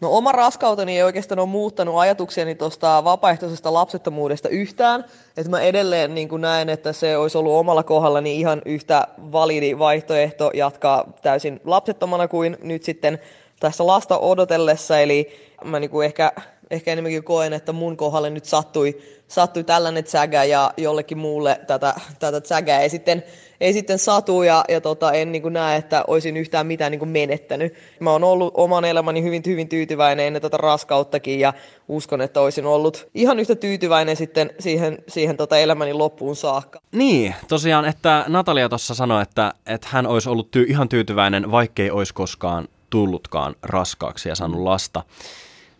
No 0.00 0.16
oma 0.16 0.32
raskauteni 0.32 0.96
ei 0.96 1.02
oikeastaan 1.02 1.38
ole 1.38 1.48
muuttanut 1.48 1.98
ajatuksiani 1.98 2.54
tuosta 2.54 3.04
vapaaehtoisesta 3.04 3.72
lapsettomuudesta 3.72 4.48
yhtään. 4.48 5.04
Että 5.36 5.50
mä 5.50 5.60
edelleen 5.60 6.14
niin 6.14 6.28
näen, 6.40 6.68
että 6.68 6.92
se 6.92 7.16
olisi 7.16 7.38
ollut 7.38 7.52
omalla 7.52 7.82
kohdallani 7.82 8.40
ihan 8.40 8.62
yhtä 8.64 9.06
validi 9.32 9.78
vaihtoehto 9.78 10.50
jatkaa 10.54 11.12
täysin 11.22 11.60
lapsettomana 11.64 12.28
kuin 12.28 12.56
nyt 12.62 12.82
sitten 12.82 13.18
tässä 13.60 13.86
lasta 13.86 14.18
odotellessa. 14.18 15.00
Eli 15.00 15.30
mä 15.64 15.80
niin 15.80 15.90
kuin 15.90 16.06
ehkä, 16.06 16.32
ehkä 16.70 16.92
enemmänkin 16.92 17.24
koen, 17.24 17.52
että 17.52 17.72
mun 17.72 17.96
kohdalle 17.96 18.30
nyt 18.30 18.44
sattui 18.44 18.98
sattui 19.28 19.64
tällainen 19.64 20.04
tsägä 20.04 20.44
ja 20.44 20.72
jollekin 20.76 21.18
muulle 21.18 21.60
tätä, 21.66 21.94
tätä 22.18 22.40
tsägää 22.40 22.80
ei 22.80 22.88
sitten, 22.88 23.22
ei 23.60 23.72
sitten 23.72 23.98
satu 23.98 24.42
ja, 24.42 24.64
ja 24.68 24.80
tota, 24.80 25.12
en 25.12 25.32
niin 25.32 25.52
näe, 25.52 25.76
että 25.76 26.04
olisin 26.06 26.36
yhtään 26.36 26.66
mitään 26.66 26.92
niin 26.92 27.08
menettänyt. 27.08 27.74
Mä 28.00 28.10
oon 28.10 28.24
ollut 28.24 28.54
oman 28.56 28.84
elämäni 28.84 29.22
hyvin, 29.22 29.42
hyvin 29.46 29.68
tyytyväinen 29.68 30.26
ennen 30.26 30.42
tätä 30.42 30.56
raskauttakin 30.56 31.40
ja 31.40 31.52
uskon, 31.88 32.20
että 32.20 32.40
olisin 32.40 32.66
ollut 32.66 33.08
ihan 33.14 33.38
yhtä 33.38 33.54
tyytyväinen 33.54 34.16
sitten 34.16 34.50
siihen, 34.58 34.98
siihen 35.08 35.36
tota 35.36 35.58
elämäni 35.58 35.92
loppuun 35.92 36.36
saakka. 36.36 36.80
Niin, 36.92 37.34
tosiaan, 37.48 37.84
että 37.84 38.24
Natalia 38.28 38.68
tuossa 38.68 38.94
sanoi, 38.94 39.22
että, 39.22 39.54
että 39.66 39.88
hän 39.90 40.06
olisi 40.06 40.28
ollut 40.28 40.56
ty- 40.56 40.70
ihan 40.70 40.88
tyytyväinen, 40.88 41.50
vaikkei 41.50 41.90
olisi 41.90 42.14
koskaan 42.14 42.68
tullutkaan 42.90 43.54
raskaaksi 43.62 44.28
ja 44.28 44.34
saanut 44.34 44.60
lasta. 44.60 45.02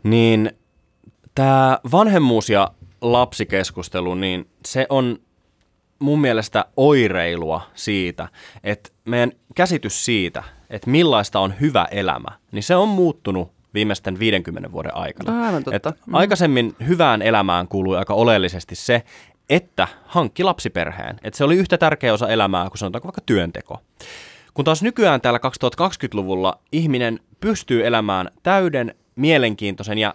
Niin 0.03 0.53
tämä 1.39 1.79
vanhemmuus 1.93 2.51
ja 2.51 2.71
lapsikeskustelu, 3.01 4.15
niin 4.15 4.49
se 4.67 4.87
on 4.89 5.19
mun 5.99 6.21
mielestä 6.21 6.65
oireilua 6.77 7.61
siitä, 7.75 8.29
että 8.65 8.91
meidän 9.05 9.33
käsitys 9.55 10.05
siitä, 10.05 10.43
että 10.71 10.91
millaista 10.91 11.41
on 11.41 11.55
hyvä 11.61 11.89
elämä, 11.91 12.29
niin 12.53 12.63
se 12.63 12.77
on 12.77 12.89
muuttunut 12.89 13.53
viimeisten 13.75 14.19
50 14.19 14.73
vuoden 14.73 14.97
aikana. 14.97 15.47
Aivan 15.47 15.65
totta. 15.65 15.77
Että 15.77 15.93
mm. 16.07 16.15
Aikaisemmin 16.15 16.77
hyvään 16.87 17.23
elämään 17.23 17.69
kuului 17.69 17.99
aika 17.99 18.15
oleellisesti 18.15 18.75
se, 18.75 19.03
että 19.51 19.89
hankki 20.07 20.45
lapsiperheen. 20.45 21.21
Että 21.23 21.39
se 21.39 21.45
oli 21.45 21.57
yhtä 21.57 21.79
tärkeä 21.79 22.15
osa 22.15 22.29
elämää 22.29 22.69
kuin 22.69 22.79
sanotaanko 22.79 23.09
vaikka 23.09 23.23
työnteko. 23.27 23.79
Kun 24.55 24.65
taas 24.65 24.83
nykyään 24.83 25.21
täällä 25.21 25.41
2020-luvulla 25.83 26.59
ihminen 26.73 27.21
pystyy 27.41 27.87
elämään 27.87 28.31
täyden, 28.43 28.95
mielenkiintoisen 29.17 29.99
ja 29.99 30.15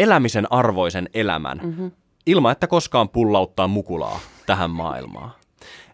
elämisen 0.00 0.52
arvoisen 0.52 1.08
elämän 1.14 1.60
mm-hmm. 1.62 1.90
ilman, 2.26 2.52
että 2.52 2.66
koskaan 2.66 3.08
pullauttaa 3.08 3.68
mukulaa 3.68 4.20
tähän 4.46 4.70
maailmaan. 4.70 5.30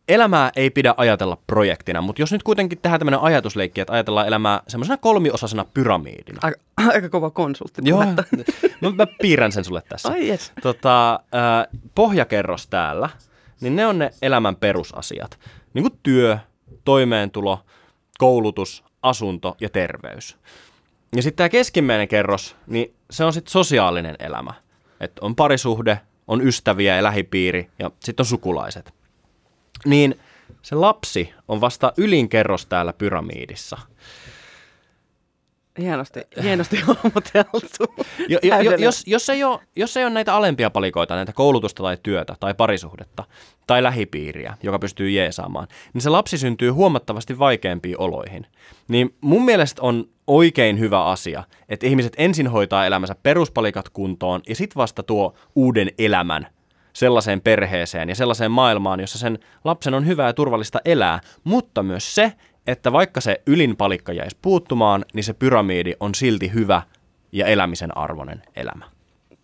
Elämää 0.09 0.51
ei 0.57 0.71
pidä 0.71 0.95
ajatella 0.97 1.39
projektina, 1.47 2.01
mutta 2.01 2.23
jos 2.23 2.33
nyt 2.33 2.43
kuitenkin 2.43 2.79
tehdään 2.79 3.01
tämmöinen 3.01 3.21
ajatusleikki, 3.21 3.81
että 3.81 3.93
ajatellaan 3.93 4.27
elämää 4.27 4.63
semmoisena 4.69 4.97
kolmiosaisena 4.97 5.65
pyramiidina. 5.75 6.41
Aika, 6.43 6.61
aika 6.95 7.09
kova 7.09 7.31
konsultti. 7.31 7.83
Joo, 7.85 8.05
mä, 8.81 8.91
mä 8.97 9.07
piirrän 9.23 9.53
sen 9.53 9.65
sulle 9.65 9.83
tässä. 9.89 10.09
Ai 10.09 10.29
yes. 10.29 10.53
tota, 10.63 11.15
äh, 11.15 11.81
pohjakerros 11.95 12.67
täällä, 12.67 13.09
niin 13.61 13.77
ne 13.77 13.87
on 13.87 13.99
ne 13.99 14.11
elämän 14.23 14.57
perusasiat. 14.57 15.39
Niin 15.75 15.83
kuin 15.83 16.01
työ, 16.03 16.39
toimeentulo, 16.85 17.61
koulutus, 18.19 18.85
asunto 19.03 19.57
ja 19.61 19.69
terveys. 19.69 20.37
Ja 21.17 21.23
sitten 21.23 21.37
tämä 21.37 21.49
keskimmäinen 21.49 22.09
kerros, 22.09 22.57
niin 22.67 22.95
se 23.11 23.25
on 23.25 23.33
sitten 23.33 23.53
sosiaalinen 23.53 24.17
elämä. 24.19 24.53
Että 25.01 25.21
on 25.25 25.37
parisuhde, 25.37 26.01
on 26.27 26.47
ystäviä 26.47 26.97
ja 26.97 27.03
lähipiiri 27.03 27.71
ja 27.79 27.91
sitten 28.01 28.25
on 28.25 28.27
sukulaiset. 28.27 28.95
Niin 29.85 30.21
se 30.63 30.75
lapsi 30.75 31.33
on 31.49 31.61
vasta 31.61 31.93
ylin 31.97 32.29
kerros 32.29 32.67
täällä 32.67 32.93
pyramiidissa. 32.93 33.79
Hienosti, 35.79 36.21
hienosti 36.43 36.77
hahmoteltu. 36.77 37.95
Jo, 38.29 38.39
jo, 38.43 38.61
jo, 38.61 38.77
jos, 38.77 39.03
jos, 39.07 39.29
ei 39.29 39.45
ole, 39.45 39.61
jos 39.77 39.97
ei 39.97 40.05
ole 40.05 40.13
näitä 40.13 40.35
alempia 40.35 40.71
palikoita, 40.71 41.15
näitä 41.15 41.33
koulutusta 41.33 41.83
tai 41.83 41.99
työtä 42.03 42.37
tai 42.41 42.55
parisuhdetta 42.55 43.25
tai 43.67 43.83
lähipiiriä, 43.83 44.55
joka 44.63 44.79
pystyy 44.79 45.11
jeesaamaan, 45.11 45.69
niin 45.95 46.03
se 46.03 46.11
lapsi 46.11 46.39
syntyy 46.39 46.71
huomattavasti 46.71 47.39
vaikeampiin 47.39 48.01
oloihin. 48.01 48.47
Niin 48.89 49.15
mun 49.21 49.45
mielestä 49.45 49.83
on 49.83 50.09
oikein 50.27 50.79
hyvä 50.79 51.05
asia, 51.05 51.45
että 51.69 51.87
ihmiset 51.87 52.13
ensin 52.19 52.49
hoitaa 52.49 52.87
elämänsä 52.87 53.15
peruspalikat 53.23 53.89
kuntoon 53.89 54.41
ja 54.49 54.55
sitten 54.55 54.77
vasta 54.77 55.03
tuo 55.03 55.35
uuden 55.55 55.91
elämän 55.99 56.47
sellaiseen 56.93 57.41
perheeseen 57.41 58.09
ja 58.09 58.15
sellaiseen 58.15 58.51
maailmaan, 58.51 59.01
jossa 59.01 59.19
sen 59.19 59.39
lapsen 59.65 59.95
on 59.95 60.07
hyvä 60.07 60.27
ja 60.27 60.33
turvallista 60.33 60.81
elää, 60.85 61.21
mutta 61.45 61.83
myös 61.83 62.15
se, 62.15 62.33
että 62.67 62.93
vaikka 62.93 63.21
se 63.21 63.43
ylin 63.47 63.77
palikka 63.77 64.13
jäisi 64.13 64.37
puuttumaan, 64.43 65.05
niin 65.15 65.25
se 65.25 65.33
pyramiidi 65.33 65.93
on 66.01 66.15
silti 66.15 66.53
hyvä 66.55 66.83
ja 67.33 67.47
elämisen 67.47 67.97
arvoinen 67.97 68.43
elämä. 68.57 68.85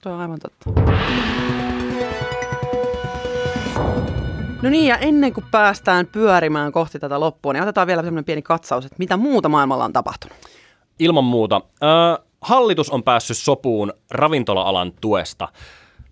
Tuo 0.03 0.13
on 0.13 0.21
aivan 0.21 0.39
totta. 0.39 0.71
No 4.63 4.71
niin, 4.71 4.87
ja 4.87 4.97
ennen 4.97 5.33
kuin 5.33 5.45
päästään 5.51 6.07
pyörimään 6.07 6.73
kohti 6.73 6.99
tätä 6.99 7.21
loppua, 7.21 7.53
niin 7.53 7.63
otetaan 7.63 7.87
vielä 7.87 8.03
semmoinen 8.03 8.25
pieni 8.25 8.43
katsaus, 8.43 8.85
että 8.85 8.97
mitä 8.99 9.17
muuta 9.17 9.49
maailmalla 9.49 9.85
on 9.85 9.93
tapahtunut. 9.93 10.37
Ilman 10.99 11.25
muuta. 11.25 11.61
Ö, 11.83 12.23
hallitus 12.41 12.91
on 12.91 13.03
päässyt 13.03 13.37
sopuun 13.37 13.93
ravintola-alan 14.11 14.93
tuesta. 15.01 15.49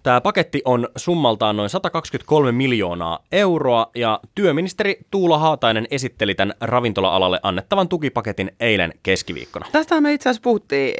Tämä 0.03 0.21
paketti 0.21 0.63
on 0.65 0.89
summaltaan 0.97 1.57
noin 1.57 1.71
123 1.71 2.53
miljoonaa 2.53 3.19
euroa 3.33 3.91
ja 3.95 4.21
työministeri 4.35 4.99
Tuula 5.11 5.39
Haatainen 5.39 5.87
esitteli 5.91 6.35
tämän 6.35 6.55
ravintola-alalle 6.61 7.41
annettavan 7.43 7.89
tukipaketin 7.89 8.53
eilen 8.61 8.95
keskiviikkona. 9.03 9.67
Tästä 9.73 10.01
me 10.01 10.13
itse 10.13 10.29
asiassa 10.29 10.43
puhuttiin 10.43 10.95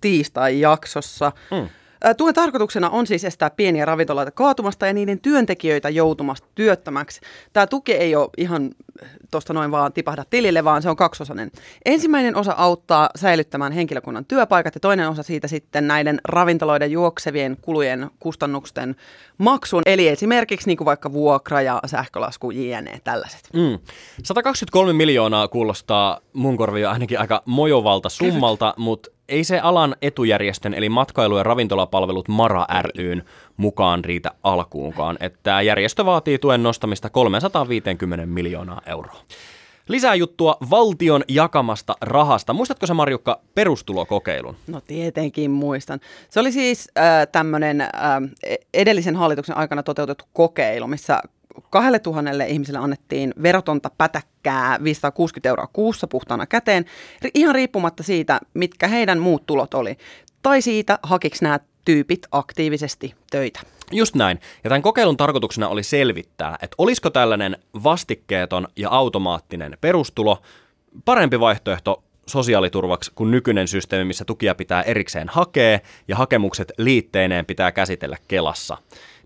tiistai-jaksossa. 0.00 1.32
Mm. 1.50 1.68
Tuen 2.16 2.34
tarkoituksena 2.34 2.90
on 2.90 3.06
siis 3.06 3.24
estää 3.24 3.50
pieniä 3.50 3.84
ravintoloita 3.84 4.30
kaatumasta 4.30 4.86
ja 4.86 4.92
niiden 4.92 5.20
työntekijöitä 5.20 5.88
joutumasta 5.88 6.46
työttömäksi. 6.54 7.20
Tämä 7.52 7.66
tuki 7.66 7.92
ei 7.92 8.16
ole 8.16 8.30
ihan 8.36 8.70
tuosta 9.30 9.52
noin 9.52 9.70
vaan 9.70 9.92
tipahda 9.92 10.24
tilille, 10.30 10.64
vaan 10.64 10.82
se 10.82 10.90
on 10.90 10.96
kaksosainen. 10.96 11.50
Ensimmäinen 11.84 12.36
osa 12.36 12.54
auttaa 12.56 13.10
säilyttämään 13.16 13.72
henkilökunnan 13.72 14.24
työpaikat 14.24 14.74
ja 14.74 14.80
toinen 14.80 15.08
osa 15.08 15.22
siitä 15.22 15.48
sitten 15.48 15.86
näiden 15.86 16.20
ravintoloiden 16.24 16.90
juoksevien 16.90 17.56
kulujen 17.60 18.10
kustannusten 18.18 18.96
maksun. 19.38 19.82
Eli 19.86 20.08
esimerkiksi 20.08 20.66
niin 20.66 20.76
kuin 20.76 20.86
vaikka 20.86 21.12
vuokra 21.12 21.62
ja 21.62 21.80
sähkölasku, 21.86 22.50
jne. 22.50 23.00
tällaiset. 23.04 23.48
Mm. 23.52 23.78
123 24.22 24.92
miljoonaa 24.92 25.48
kuulostaa 25.48 26.20
mun 26.32 26.56
korvia 26.56 26.90
ainakin 26.90 27.20
aika 27.20 27.42
mojovalta 27.46 28.08
summalta, 28.08 28.74
mutta 28.76 29.10
ei 29.32 29.44
se 29.44 29.58
alan 29.58 29.96
etujärjestön 30.02 30.74
eli 30.74 30.88
matkailu- 30.88 31.36
ja 31.36 31.42
ravintolapalvelut 31.42 32.28
MARA 32.28 32.66
ryn 32.96 33.22
mukaan 33.56 34.04
riitä 34.04 34.30
alkuunkaan. 34.42 35.16
Että 35.20 35.38
tämä 35.42 35.62
järjestö 35.62 36.04
vaatii 36.04 36.38
tuen 36.38 36.62
nostamista 36.62 37.10
350 37.10 38.26
miljoonaa 38.26 38.80
euroa. 38.86 39.16
Lisää 39.88 40.14
juttua 40.14 40.56
valtion 40.70 41.24
jakamasta 41.28 41.96
rahasta. 42.00 42.52
Muistatko 42.52 42.86
se 42.86 42.94
Marjukka 42.94 43.40
perustulokokeilun? 43.54 44.56
No 44.66 44.80
tietenkin 44.80 45.50
muistan. 45.50 46.00
Se 46.30 46.40
oli 46.40 46.52
siis 46.52 46.88
äh, 46.98 47.28
tämmöinen 47.32 47.80
äh, 47.80 47.90
edellisen 48.74 49.16
hallituksen 49.16 49.56
aikana 49.56 49.82
toteutettu 49.82 50.24
kokeilu, 50.32 50.86
missä 50.86 51.22
kahdelle 51.70 51.98
tuhannelle 51.98 52.46
ihmiselle 52.46 52.78
annettiin 52.78 53.34
verotonta 53.42 53.90
pätäkkää 53.98 54.78
560 54.84 55.48
euroa 55.48 55.68
kuussa 55.72 56.06
puhtaana 56.06 56.46
käteen, 56.46 56.84
ihan 57.34 57.54
riippumatta 57.54 58.02
siitä, 58.02 58.40
mitkä 58.54 58.88
heidän 58.88 59.18
muut 59.18 59.46
tulot 59.46 59.74
oli. 59.74 59.96
Tai 60.42 60.62
siitä, 60.62 60.98
hakiks 61.02 61.42
nämä 61.42 61.60
tyypit 61.84 62.26
aktiivisesti 62.32 63.14
töitä. 63.30 63.60
Just 63.92 64.14
näin. 64.14 64.40
Ja 64.64 64.68
tämän 64.68 64.82
kokeilun 64.82 65.16
tarkoituksena 65.16 65.68
oli 65.68 65.82
selvittää, 65.82 66.58
että 66.62 66.74
olisiko 66.78 67.10
tällainen 67.10 67.56
vastikkeeton 67.84 68.68
ja 68.76 68.90
automaattinen 68.90 69.78
perustulo 69.80 70.42
parempi 71.04 71.40
vaihtoehto 71.40 72.02
sosiaaliturvaksi 72.26 73.12
kuin 73.14 73.30
nykyinen 73.30 73.68
systeemi, 73.68 74.04
missä 74.04 74.24
tukia 74.24 74.54
pitää 74.54 74.82
erikseen 74.82 75.28
hakea 75.28 75.78
ja 76.08 76.16
hakemukset 76.16 76.72
liitteineen 76.78 77.46
pitää 77.46 77.72
käsitellä 77.72 78.16
Kelassa. 78.28 78.78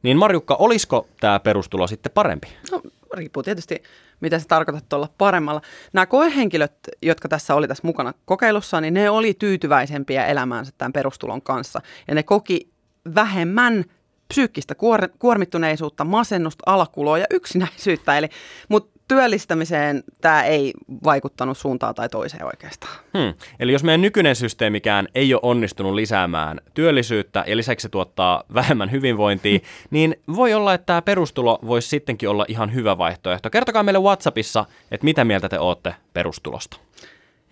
Niin 0.07 0.17
Marjukka, 0.17 0.55
olisiko 0.55 1.09
tämä 1.21 1.41
perustulo 1.41 1.87
sitten 1.87 2.13
parempi? 2.13 2.49
No, 2.73 2.83
riippuu 3.15 3.43
tietysti, 3.43 3.83
mitä 4.21 4.39
se 4.39 4.47
tarkoittaa 4.47 4.97
olla 4.97 5.09
paremmalla. 5.19 5.61
Nämä 5.93 6.07
koehenkilöt, 6.07 6.73
jotka 7.03 7.29
tässä 7.29 7.55
oli 7.55 7.69
tässä 7.69 7.87
mukana 7.87 8.15
kokeilussa, 8.25 8.81
niin 8.81 8.95
ne 8.95 9.11
oli 9.11 9.35
tyytyväisempiä 9.35 10.27
elämäänsä 10.27 10.73
tämän 10.79 10.93
perustulon 10.93 11.43
kanssa. 11.43 11.81
Ja 12.09 12.15
ne 12.15 12.23
koki 12.23 12.71
vähemmän 13.15 13.85
psyykkistä 14.29 14.75
kuor- 14.75 15.11
kuormittuneisuutta, 15.19 16.05
masennusta, 16.05 16.63
alakuloa 16.67 17.19
ja 17.19 17.27
yksinäisyyttä. 17.31 18.19
Eli, 18.19 18.29
mutta 18.69 18.96
työllistämiseen 19.09 20.05
tämä 20.21 20.45
ei 20.45 20.73
vaikuttanut 21.05 21.59
suuntaan 21.59 21.95
tai 21.95 22.09
toiseen 22.09 22.45
oikeastaan. 22.45 22.93
Hmm. 23.19 23.35
Eli 23.61 23.73
jos 23.73 23.85
meidän 23.85 24.01
nykyinen 24.03 24.37
systeemikään 24.37 25.09
ei 25.15 25.35
ole 25.35 25.41
onnistunut 25.43 25.95
lisäämään 25.95 26.61
työllisyyttä 26.75 27.45
ja 27.47 27.57
lisäksi 27.57 27.83
se 27.83 27.89
tuottaa 27.89 28.43
vähemmän 28.55 28.91
hyvinvointia, 28.91 29.59
niin 29.91 30.17
voi 30.37 30.55
olla, 30.55 30.75
että 30.75 30.87
tämä 30.87 31.03
perustulo 31.03 31.59
voisi 31.67 31.89
sittenkin 31.89 32.29
olla 32.29 32.45
ihan 32.49 32.75
hyvä 32.75 32.99
vaihtoehto. 32.99 33.51
Kertokaa 33.51 33.83
meille 33.83 34.01
WhatsAppissa, 34.01 34.65
että 34.91 35.05
mitä 35.05 35.25
mieltä 35.25 35.49
te 35.49 35.59
olette 35.59 35.95
perustulosta. 36.13 36.77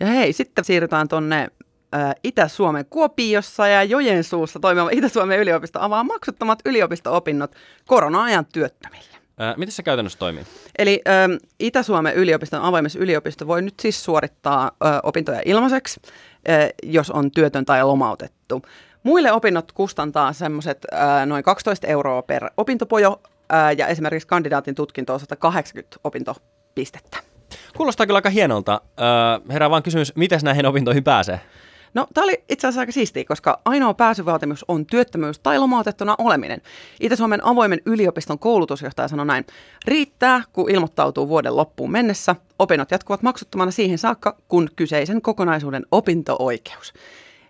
Ja 0.00 0.07
hei, 0.07 0.33
sitten 0.33 0.64
siirrytään 0.64 1.09
tuonne 1.09 1.48
Itä-Suomen 2.24 2.87
Kuopiossa 2.90 3.68
ja 3.68 3.83
Jojensuussa 3.83 4.61
toimiva 4.61 4.88
Itä-Suomen 4.92 5.38
yliopisto 5.38 5.79
avaa 5.83 6.05
maksuttomat 6.05 6.59
yliopisto-opinnot 6.64 7.55
korona-ajan 7.87 8.46
työttömille. 8.52 9.23
Miten 9.57 9.73
se 9.73 9.83
käytännössä 9.83 10.18
toimii? 10.18 10.44
Eli 10.79 11.03
ä, 11.09 11.12
Itä-Suomen 11.61 12.14
yliopiston 12.14 12.62
avoimessa 12.62 12.99
yliopisto 12.99 13.47
voi 13.47 13.62
nyt 13.62 13.75
siis 13.81 14.05
suorittaa 14.05 14.66
ä, 14.66 15.01
opintoja 15.03 15.40
ilmaiseksi, 15.44 16.01
ä, 16.49 16.70
jos 16.83 17.11
on 17.11 17.31
työtön 17.31 17.64
tai 17.64 17.85
lomautettu. 17.85 18.62
Muille 19.03 19.33
opinnot 19.33 19.73
kustantaa 19.73 20.33
semmoiset 20.33 20.87
noin 21.27 21.44
12 21.44 21.87
euroa 21.87 22.23
per 22.23 22.51
opintopojo 22.57 23.23
ja 23.79 23.87
esimerkiksi 23.87 24.29
kandidaatin 24.29 24.75
tutkinto 24.75 25.14
on 25.14 25.20
180 25.20 25.97
opintopistettä. 26.05 27.18
Kuulostaa 27.77 28.07
kyllä 28.07 28.18
aika 28.18 28.31
hienolta. 28.31 28.81
Herää 29.53 29.70
vaan 29.70 29.83
kysymys, 29.83 30.16
miten 30.16 30.40
näihin 30.42 30.66
opintoihin 30.66 31.05
pääsee? 31.05 31.40
No, 31.94 32.07
tämä 32.14 32.24
oli 32.24 32.44
itse 32.48 32.66
asiassa 32.66 32.80
aika 32.80 32.92
siistiä, 32.92 33.24
koska 33.24 33.61
ainoa 33.64 33.94
pääsyvaatimus 33.94 34.64
on 34.68 34.87
työttömyys 34.87 35.38
tai 35.38 35.59
lomautettuna 35.59 36.14
oleminen. 36.18 36.62
Itä-Suomen 37.00 37.46
avoimen 37.46 37.80
yliopiston 37.87 38.38
koulutusjohtaja 38.38 39.09
sanoi 39.09 39.26
näin. 39.26 39.46
Riittää, 39.87 40.42
kun 40.52 40.70
ilmoittautuu 40.70 41.28
vuoden 41.28 41.57
loppuun 41.57 41.90
mennessä. 41.90 42.37
Opinnot 42.59 42.90
jatkuvat 42.90 43.22
maksuttomana 43.22 43.70
siihen 43.70 43.98
saakka, 43.98 44.37
kun 44.48 44.68
kyseisen 44.76 45.22
kokonaisuuden 45.22 45.87
opinto-oikeus. 45.90 46.92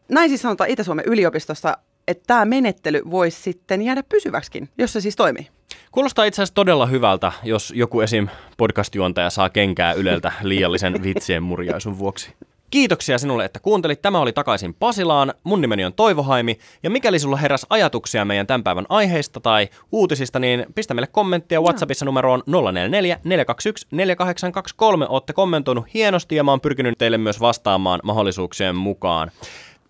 Näin 0.09 0.29
siis 0.29 0.43
sanotaan 0.43 0.71
Itä-Suomen 0.71 1.05
yliopistossa, 1.09 1.79
että 2.09 2.25
tämä 2.27 2.45
menettely 2.45 3.03
voisi 3.11 3.43
sitten 3.43 3.83
jäädä 3.83 4.03
pysyväksikin, 4.03 4.69
jos 4.79 4.93
se 4.93 5.01
siis 5.01 5.17
toimii. 5.17 5.49
Kuulostaa 5.93 6.25
itse 6.25 6.43
asiassa 6.43 6.55
todella 6.55 6.87
hyvältä, 6.87 7.33
jos 7.43 7.73
joku 7.77 8.01
esim. 8.01 8.29
podcast-juontaja 8.57 9.31
saa 9.31 9.51
kenkää 9.51 9.93
Yleltä 9.93 10.33
liiallisen 10.43 11.03
vitsien 11.03 11.43
murjaisun 11.43 11.99
vuoksi. 11.99 12.35
Kiitoksia 12.75 13.19
sinulle, 13.19 13.45
että 13.45 13.61
kuuntelit. 13.61 14.03
Tämä 14.03 14.21
oli 14.21 14.33
Takaisin 14.33 14.75
Pasilaan. 14.75 15.35
Mun 15.45 15.61
nimeni 15.61 15.85
on 15.85 15.93
Toivo 15.93 16.23
Haimi. 16.23 16.59
Ja 16.83 16.91
mikäli 16.91 17.19
sulla 17.19 17.37
heräs 17.37 17.67
ajatuksia 17.71 18.25
meidän 18.25 18.47
tämän 18.47 18.63
päivän 18.65 18.87
aiheista 18.89 19.41
tai 19.41 19.69
uutisista, 19.93 20.39
niin 20.39 20.67
pistä 20.75 20.95
meille 20.95 21.07
kommenttia 21.07 21.61
WhatsAppissa 21.61 22.05
numeroon 22.05 22.43
044 22.47 23.21
421 23.25 23.87
4823. 23.91 25.07
Ootte 25.09 25.33
kommentoinut 25.33 25.95
hienosti 25.95 26.37
ja 26.37 26.45
mä 26.45 26.53
oon 26.53 26.61
pyrkinyt 26.61 26.99
teille 26.99 27.19
myös 27.19 27.41
vastaamaan 27.41 28.01
mahdollisuuksien 28.03 28.77
mukaan. 28.77 29.31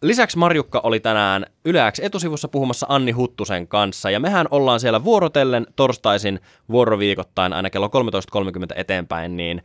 Lisäksi 0.03 0.39
Marjukka 0.39 0.81
oli 0.85 1.01
tänään 1.01 1.47
Yleäks 1.65 2.01
etusivussa 2.01 2.49
puhumassa 2.49 2.87
Anni 2.89 3.13
Huttusen 3.13 3.69
kanssa, 3.69 4.11
ja 4.11 4.21
mehän 4.21 4.47
ollaan 4.51 4.81
siellä 4.81 5.05
vuorotellen 5.05 5.67
torstaisin 5.77 6.41
vuoroviikoittain 6.71 7.53
aina 7.53 7.71
kello 7.71 7.87
13.30 7.87 8.43
eteenpäin, 8.77 9.37
niin 9.37 9.63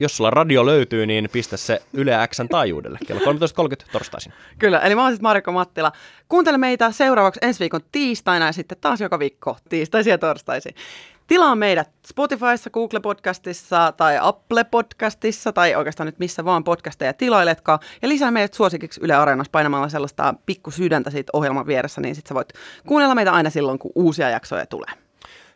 jos 0.00 0.16
sulla 0.16 0.30
radio 0.30 0.66
löytyy, 0.66 1.06
niin 1.06 1.28
pistä 1.32 1.56
se 1.56 1.82
Yle 1.92 2.28
Xn 2.34 2.48
taajuudelle 2.48 2.98
kello 3.06 3.20
13.30 3.20 3.92
torstaisin. 3.92 4.32
Kyllä, 4.58 4.78
eli 4.78 4.94
mä 4.94 5.02
oon 5.02 5.12
sitten 5.12 5.22
Marko 5.22 5.52
Mattila. 5.52 5.92
Kuuntele 6.28 6.58
meitä 6.58 6.90
seuraavaksi 6.90 7.40
ensi 7.42 7.60
viikon 7.60 7.80
tiistaina 7.92 8.46
ja 8.46 8.52
sitten 8.52 8.78
taas 8.80 9.00
joka 9.00 9.18
viikko 9.18 9.56
tiistaisin 9.68 10.10
ja 10.10 10.18
torstaisin. 10.18 10.74
Tilaa 11.26 11.54
meidät 11.54 11.90
Spotifyssa, 12.06 12.70
Google 12.70 13.00
Podcastissa 13.00 13.92
tai 13.92 14.18
Apple 14.20 14.64
Podcastissa 14.64 15.52
tai 15.52 15.74
oikeastaan 15.74 16.06
nyt 16.06 16.18
missä 16.18 16.44
vaan 16.44 16.64
podcasteja 16.64 17.12
tilailetkaan. 17.12 17.78
Ja 18.02 18.08
lisää 18.08 18.30
meidät 18.30 18.54
suosikiksi 18.54 19.00
Yle 19.04 19.14
Areenassa 19.14 19.50
painamalla 19.50 19.88
sellaista 19.88 20.34
pikku 20.46 20.70
sydäntä 20.70 21.10
siitä 21.10 21.30
ohjelman 21.32 21.66
vieressä, 21.66 22.00
niin 22.00 22.14
sitten 22.14 22.28
sä 22.28 22.34
voit 22.34 22.52
kuunnella 22.86 23.14
meitä 23.14 23.32
aina 23.32 23.50
silloin, 23.50 23.78
kun 23.78 23.92
uusia 23.94 24.30
jaksoja 24.30 24.66
tulee. 24.66 25.09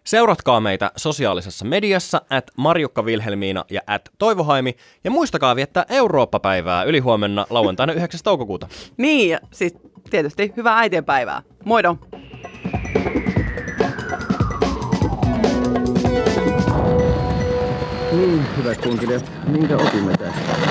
Seuratkaa 0.06 0.60
meitä 0.60 0.90
sosiaalisessa 0.96 1.64
mediassa 1.64 2.22
at 2.30 2.50
Marjukka 2.56 3.04
Vilhelmiina 3.04 3.64
ja 3.70 3.80
at 3.86 4.02
Toivohaimi. 4.18 4.76
Ja 5.04 5.10
muistakaa 5.10 5.56
viettää 5.56 5.84
Eurooppa-päivää 5.88 6.84
ylihuomenna 6.84 7.46
lauantaina 7.50 7.92
9. 8.02 8.20
toukokuuta. 8.24 8.68
Niin, 8.96 9.30
ja 9.30 9.38
siis 9.52 9.74
tietysti 10.10 10.52
hyvää 10.56 10.78
äitienpäivää. 10.78 11.42
Moido! 11.64 11.96
Niin, 18.12 18.46
hyvät 18.56 18.80
kuuntelijat, 18.80 19.32
minkä 19.46 19.76
opimme 19.76 20.12
tästä? 20.16 20.63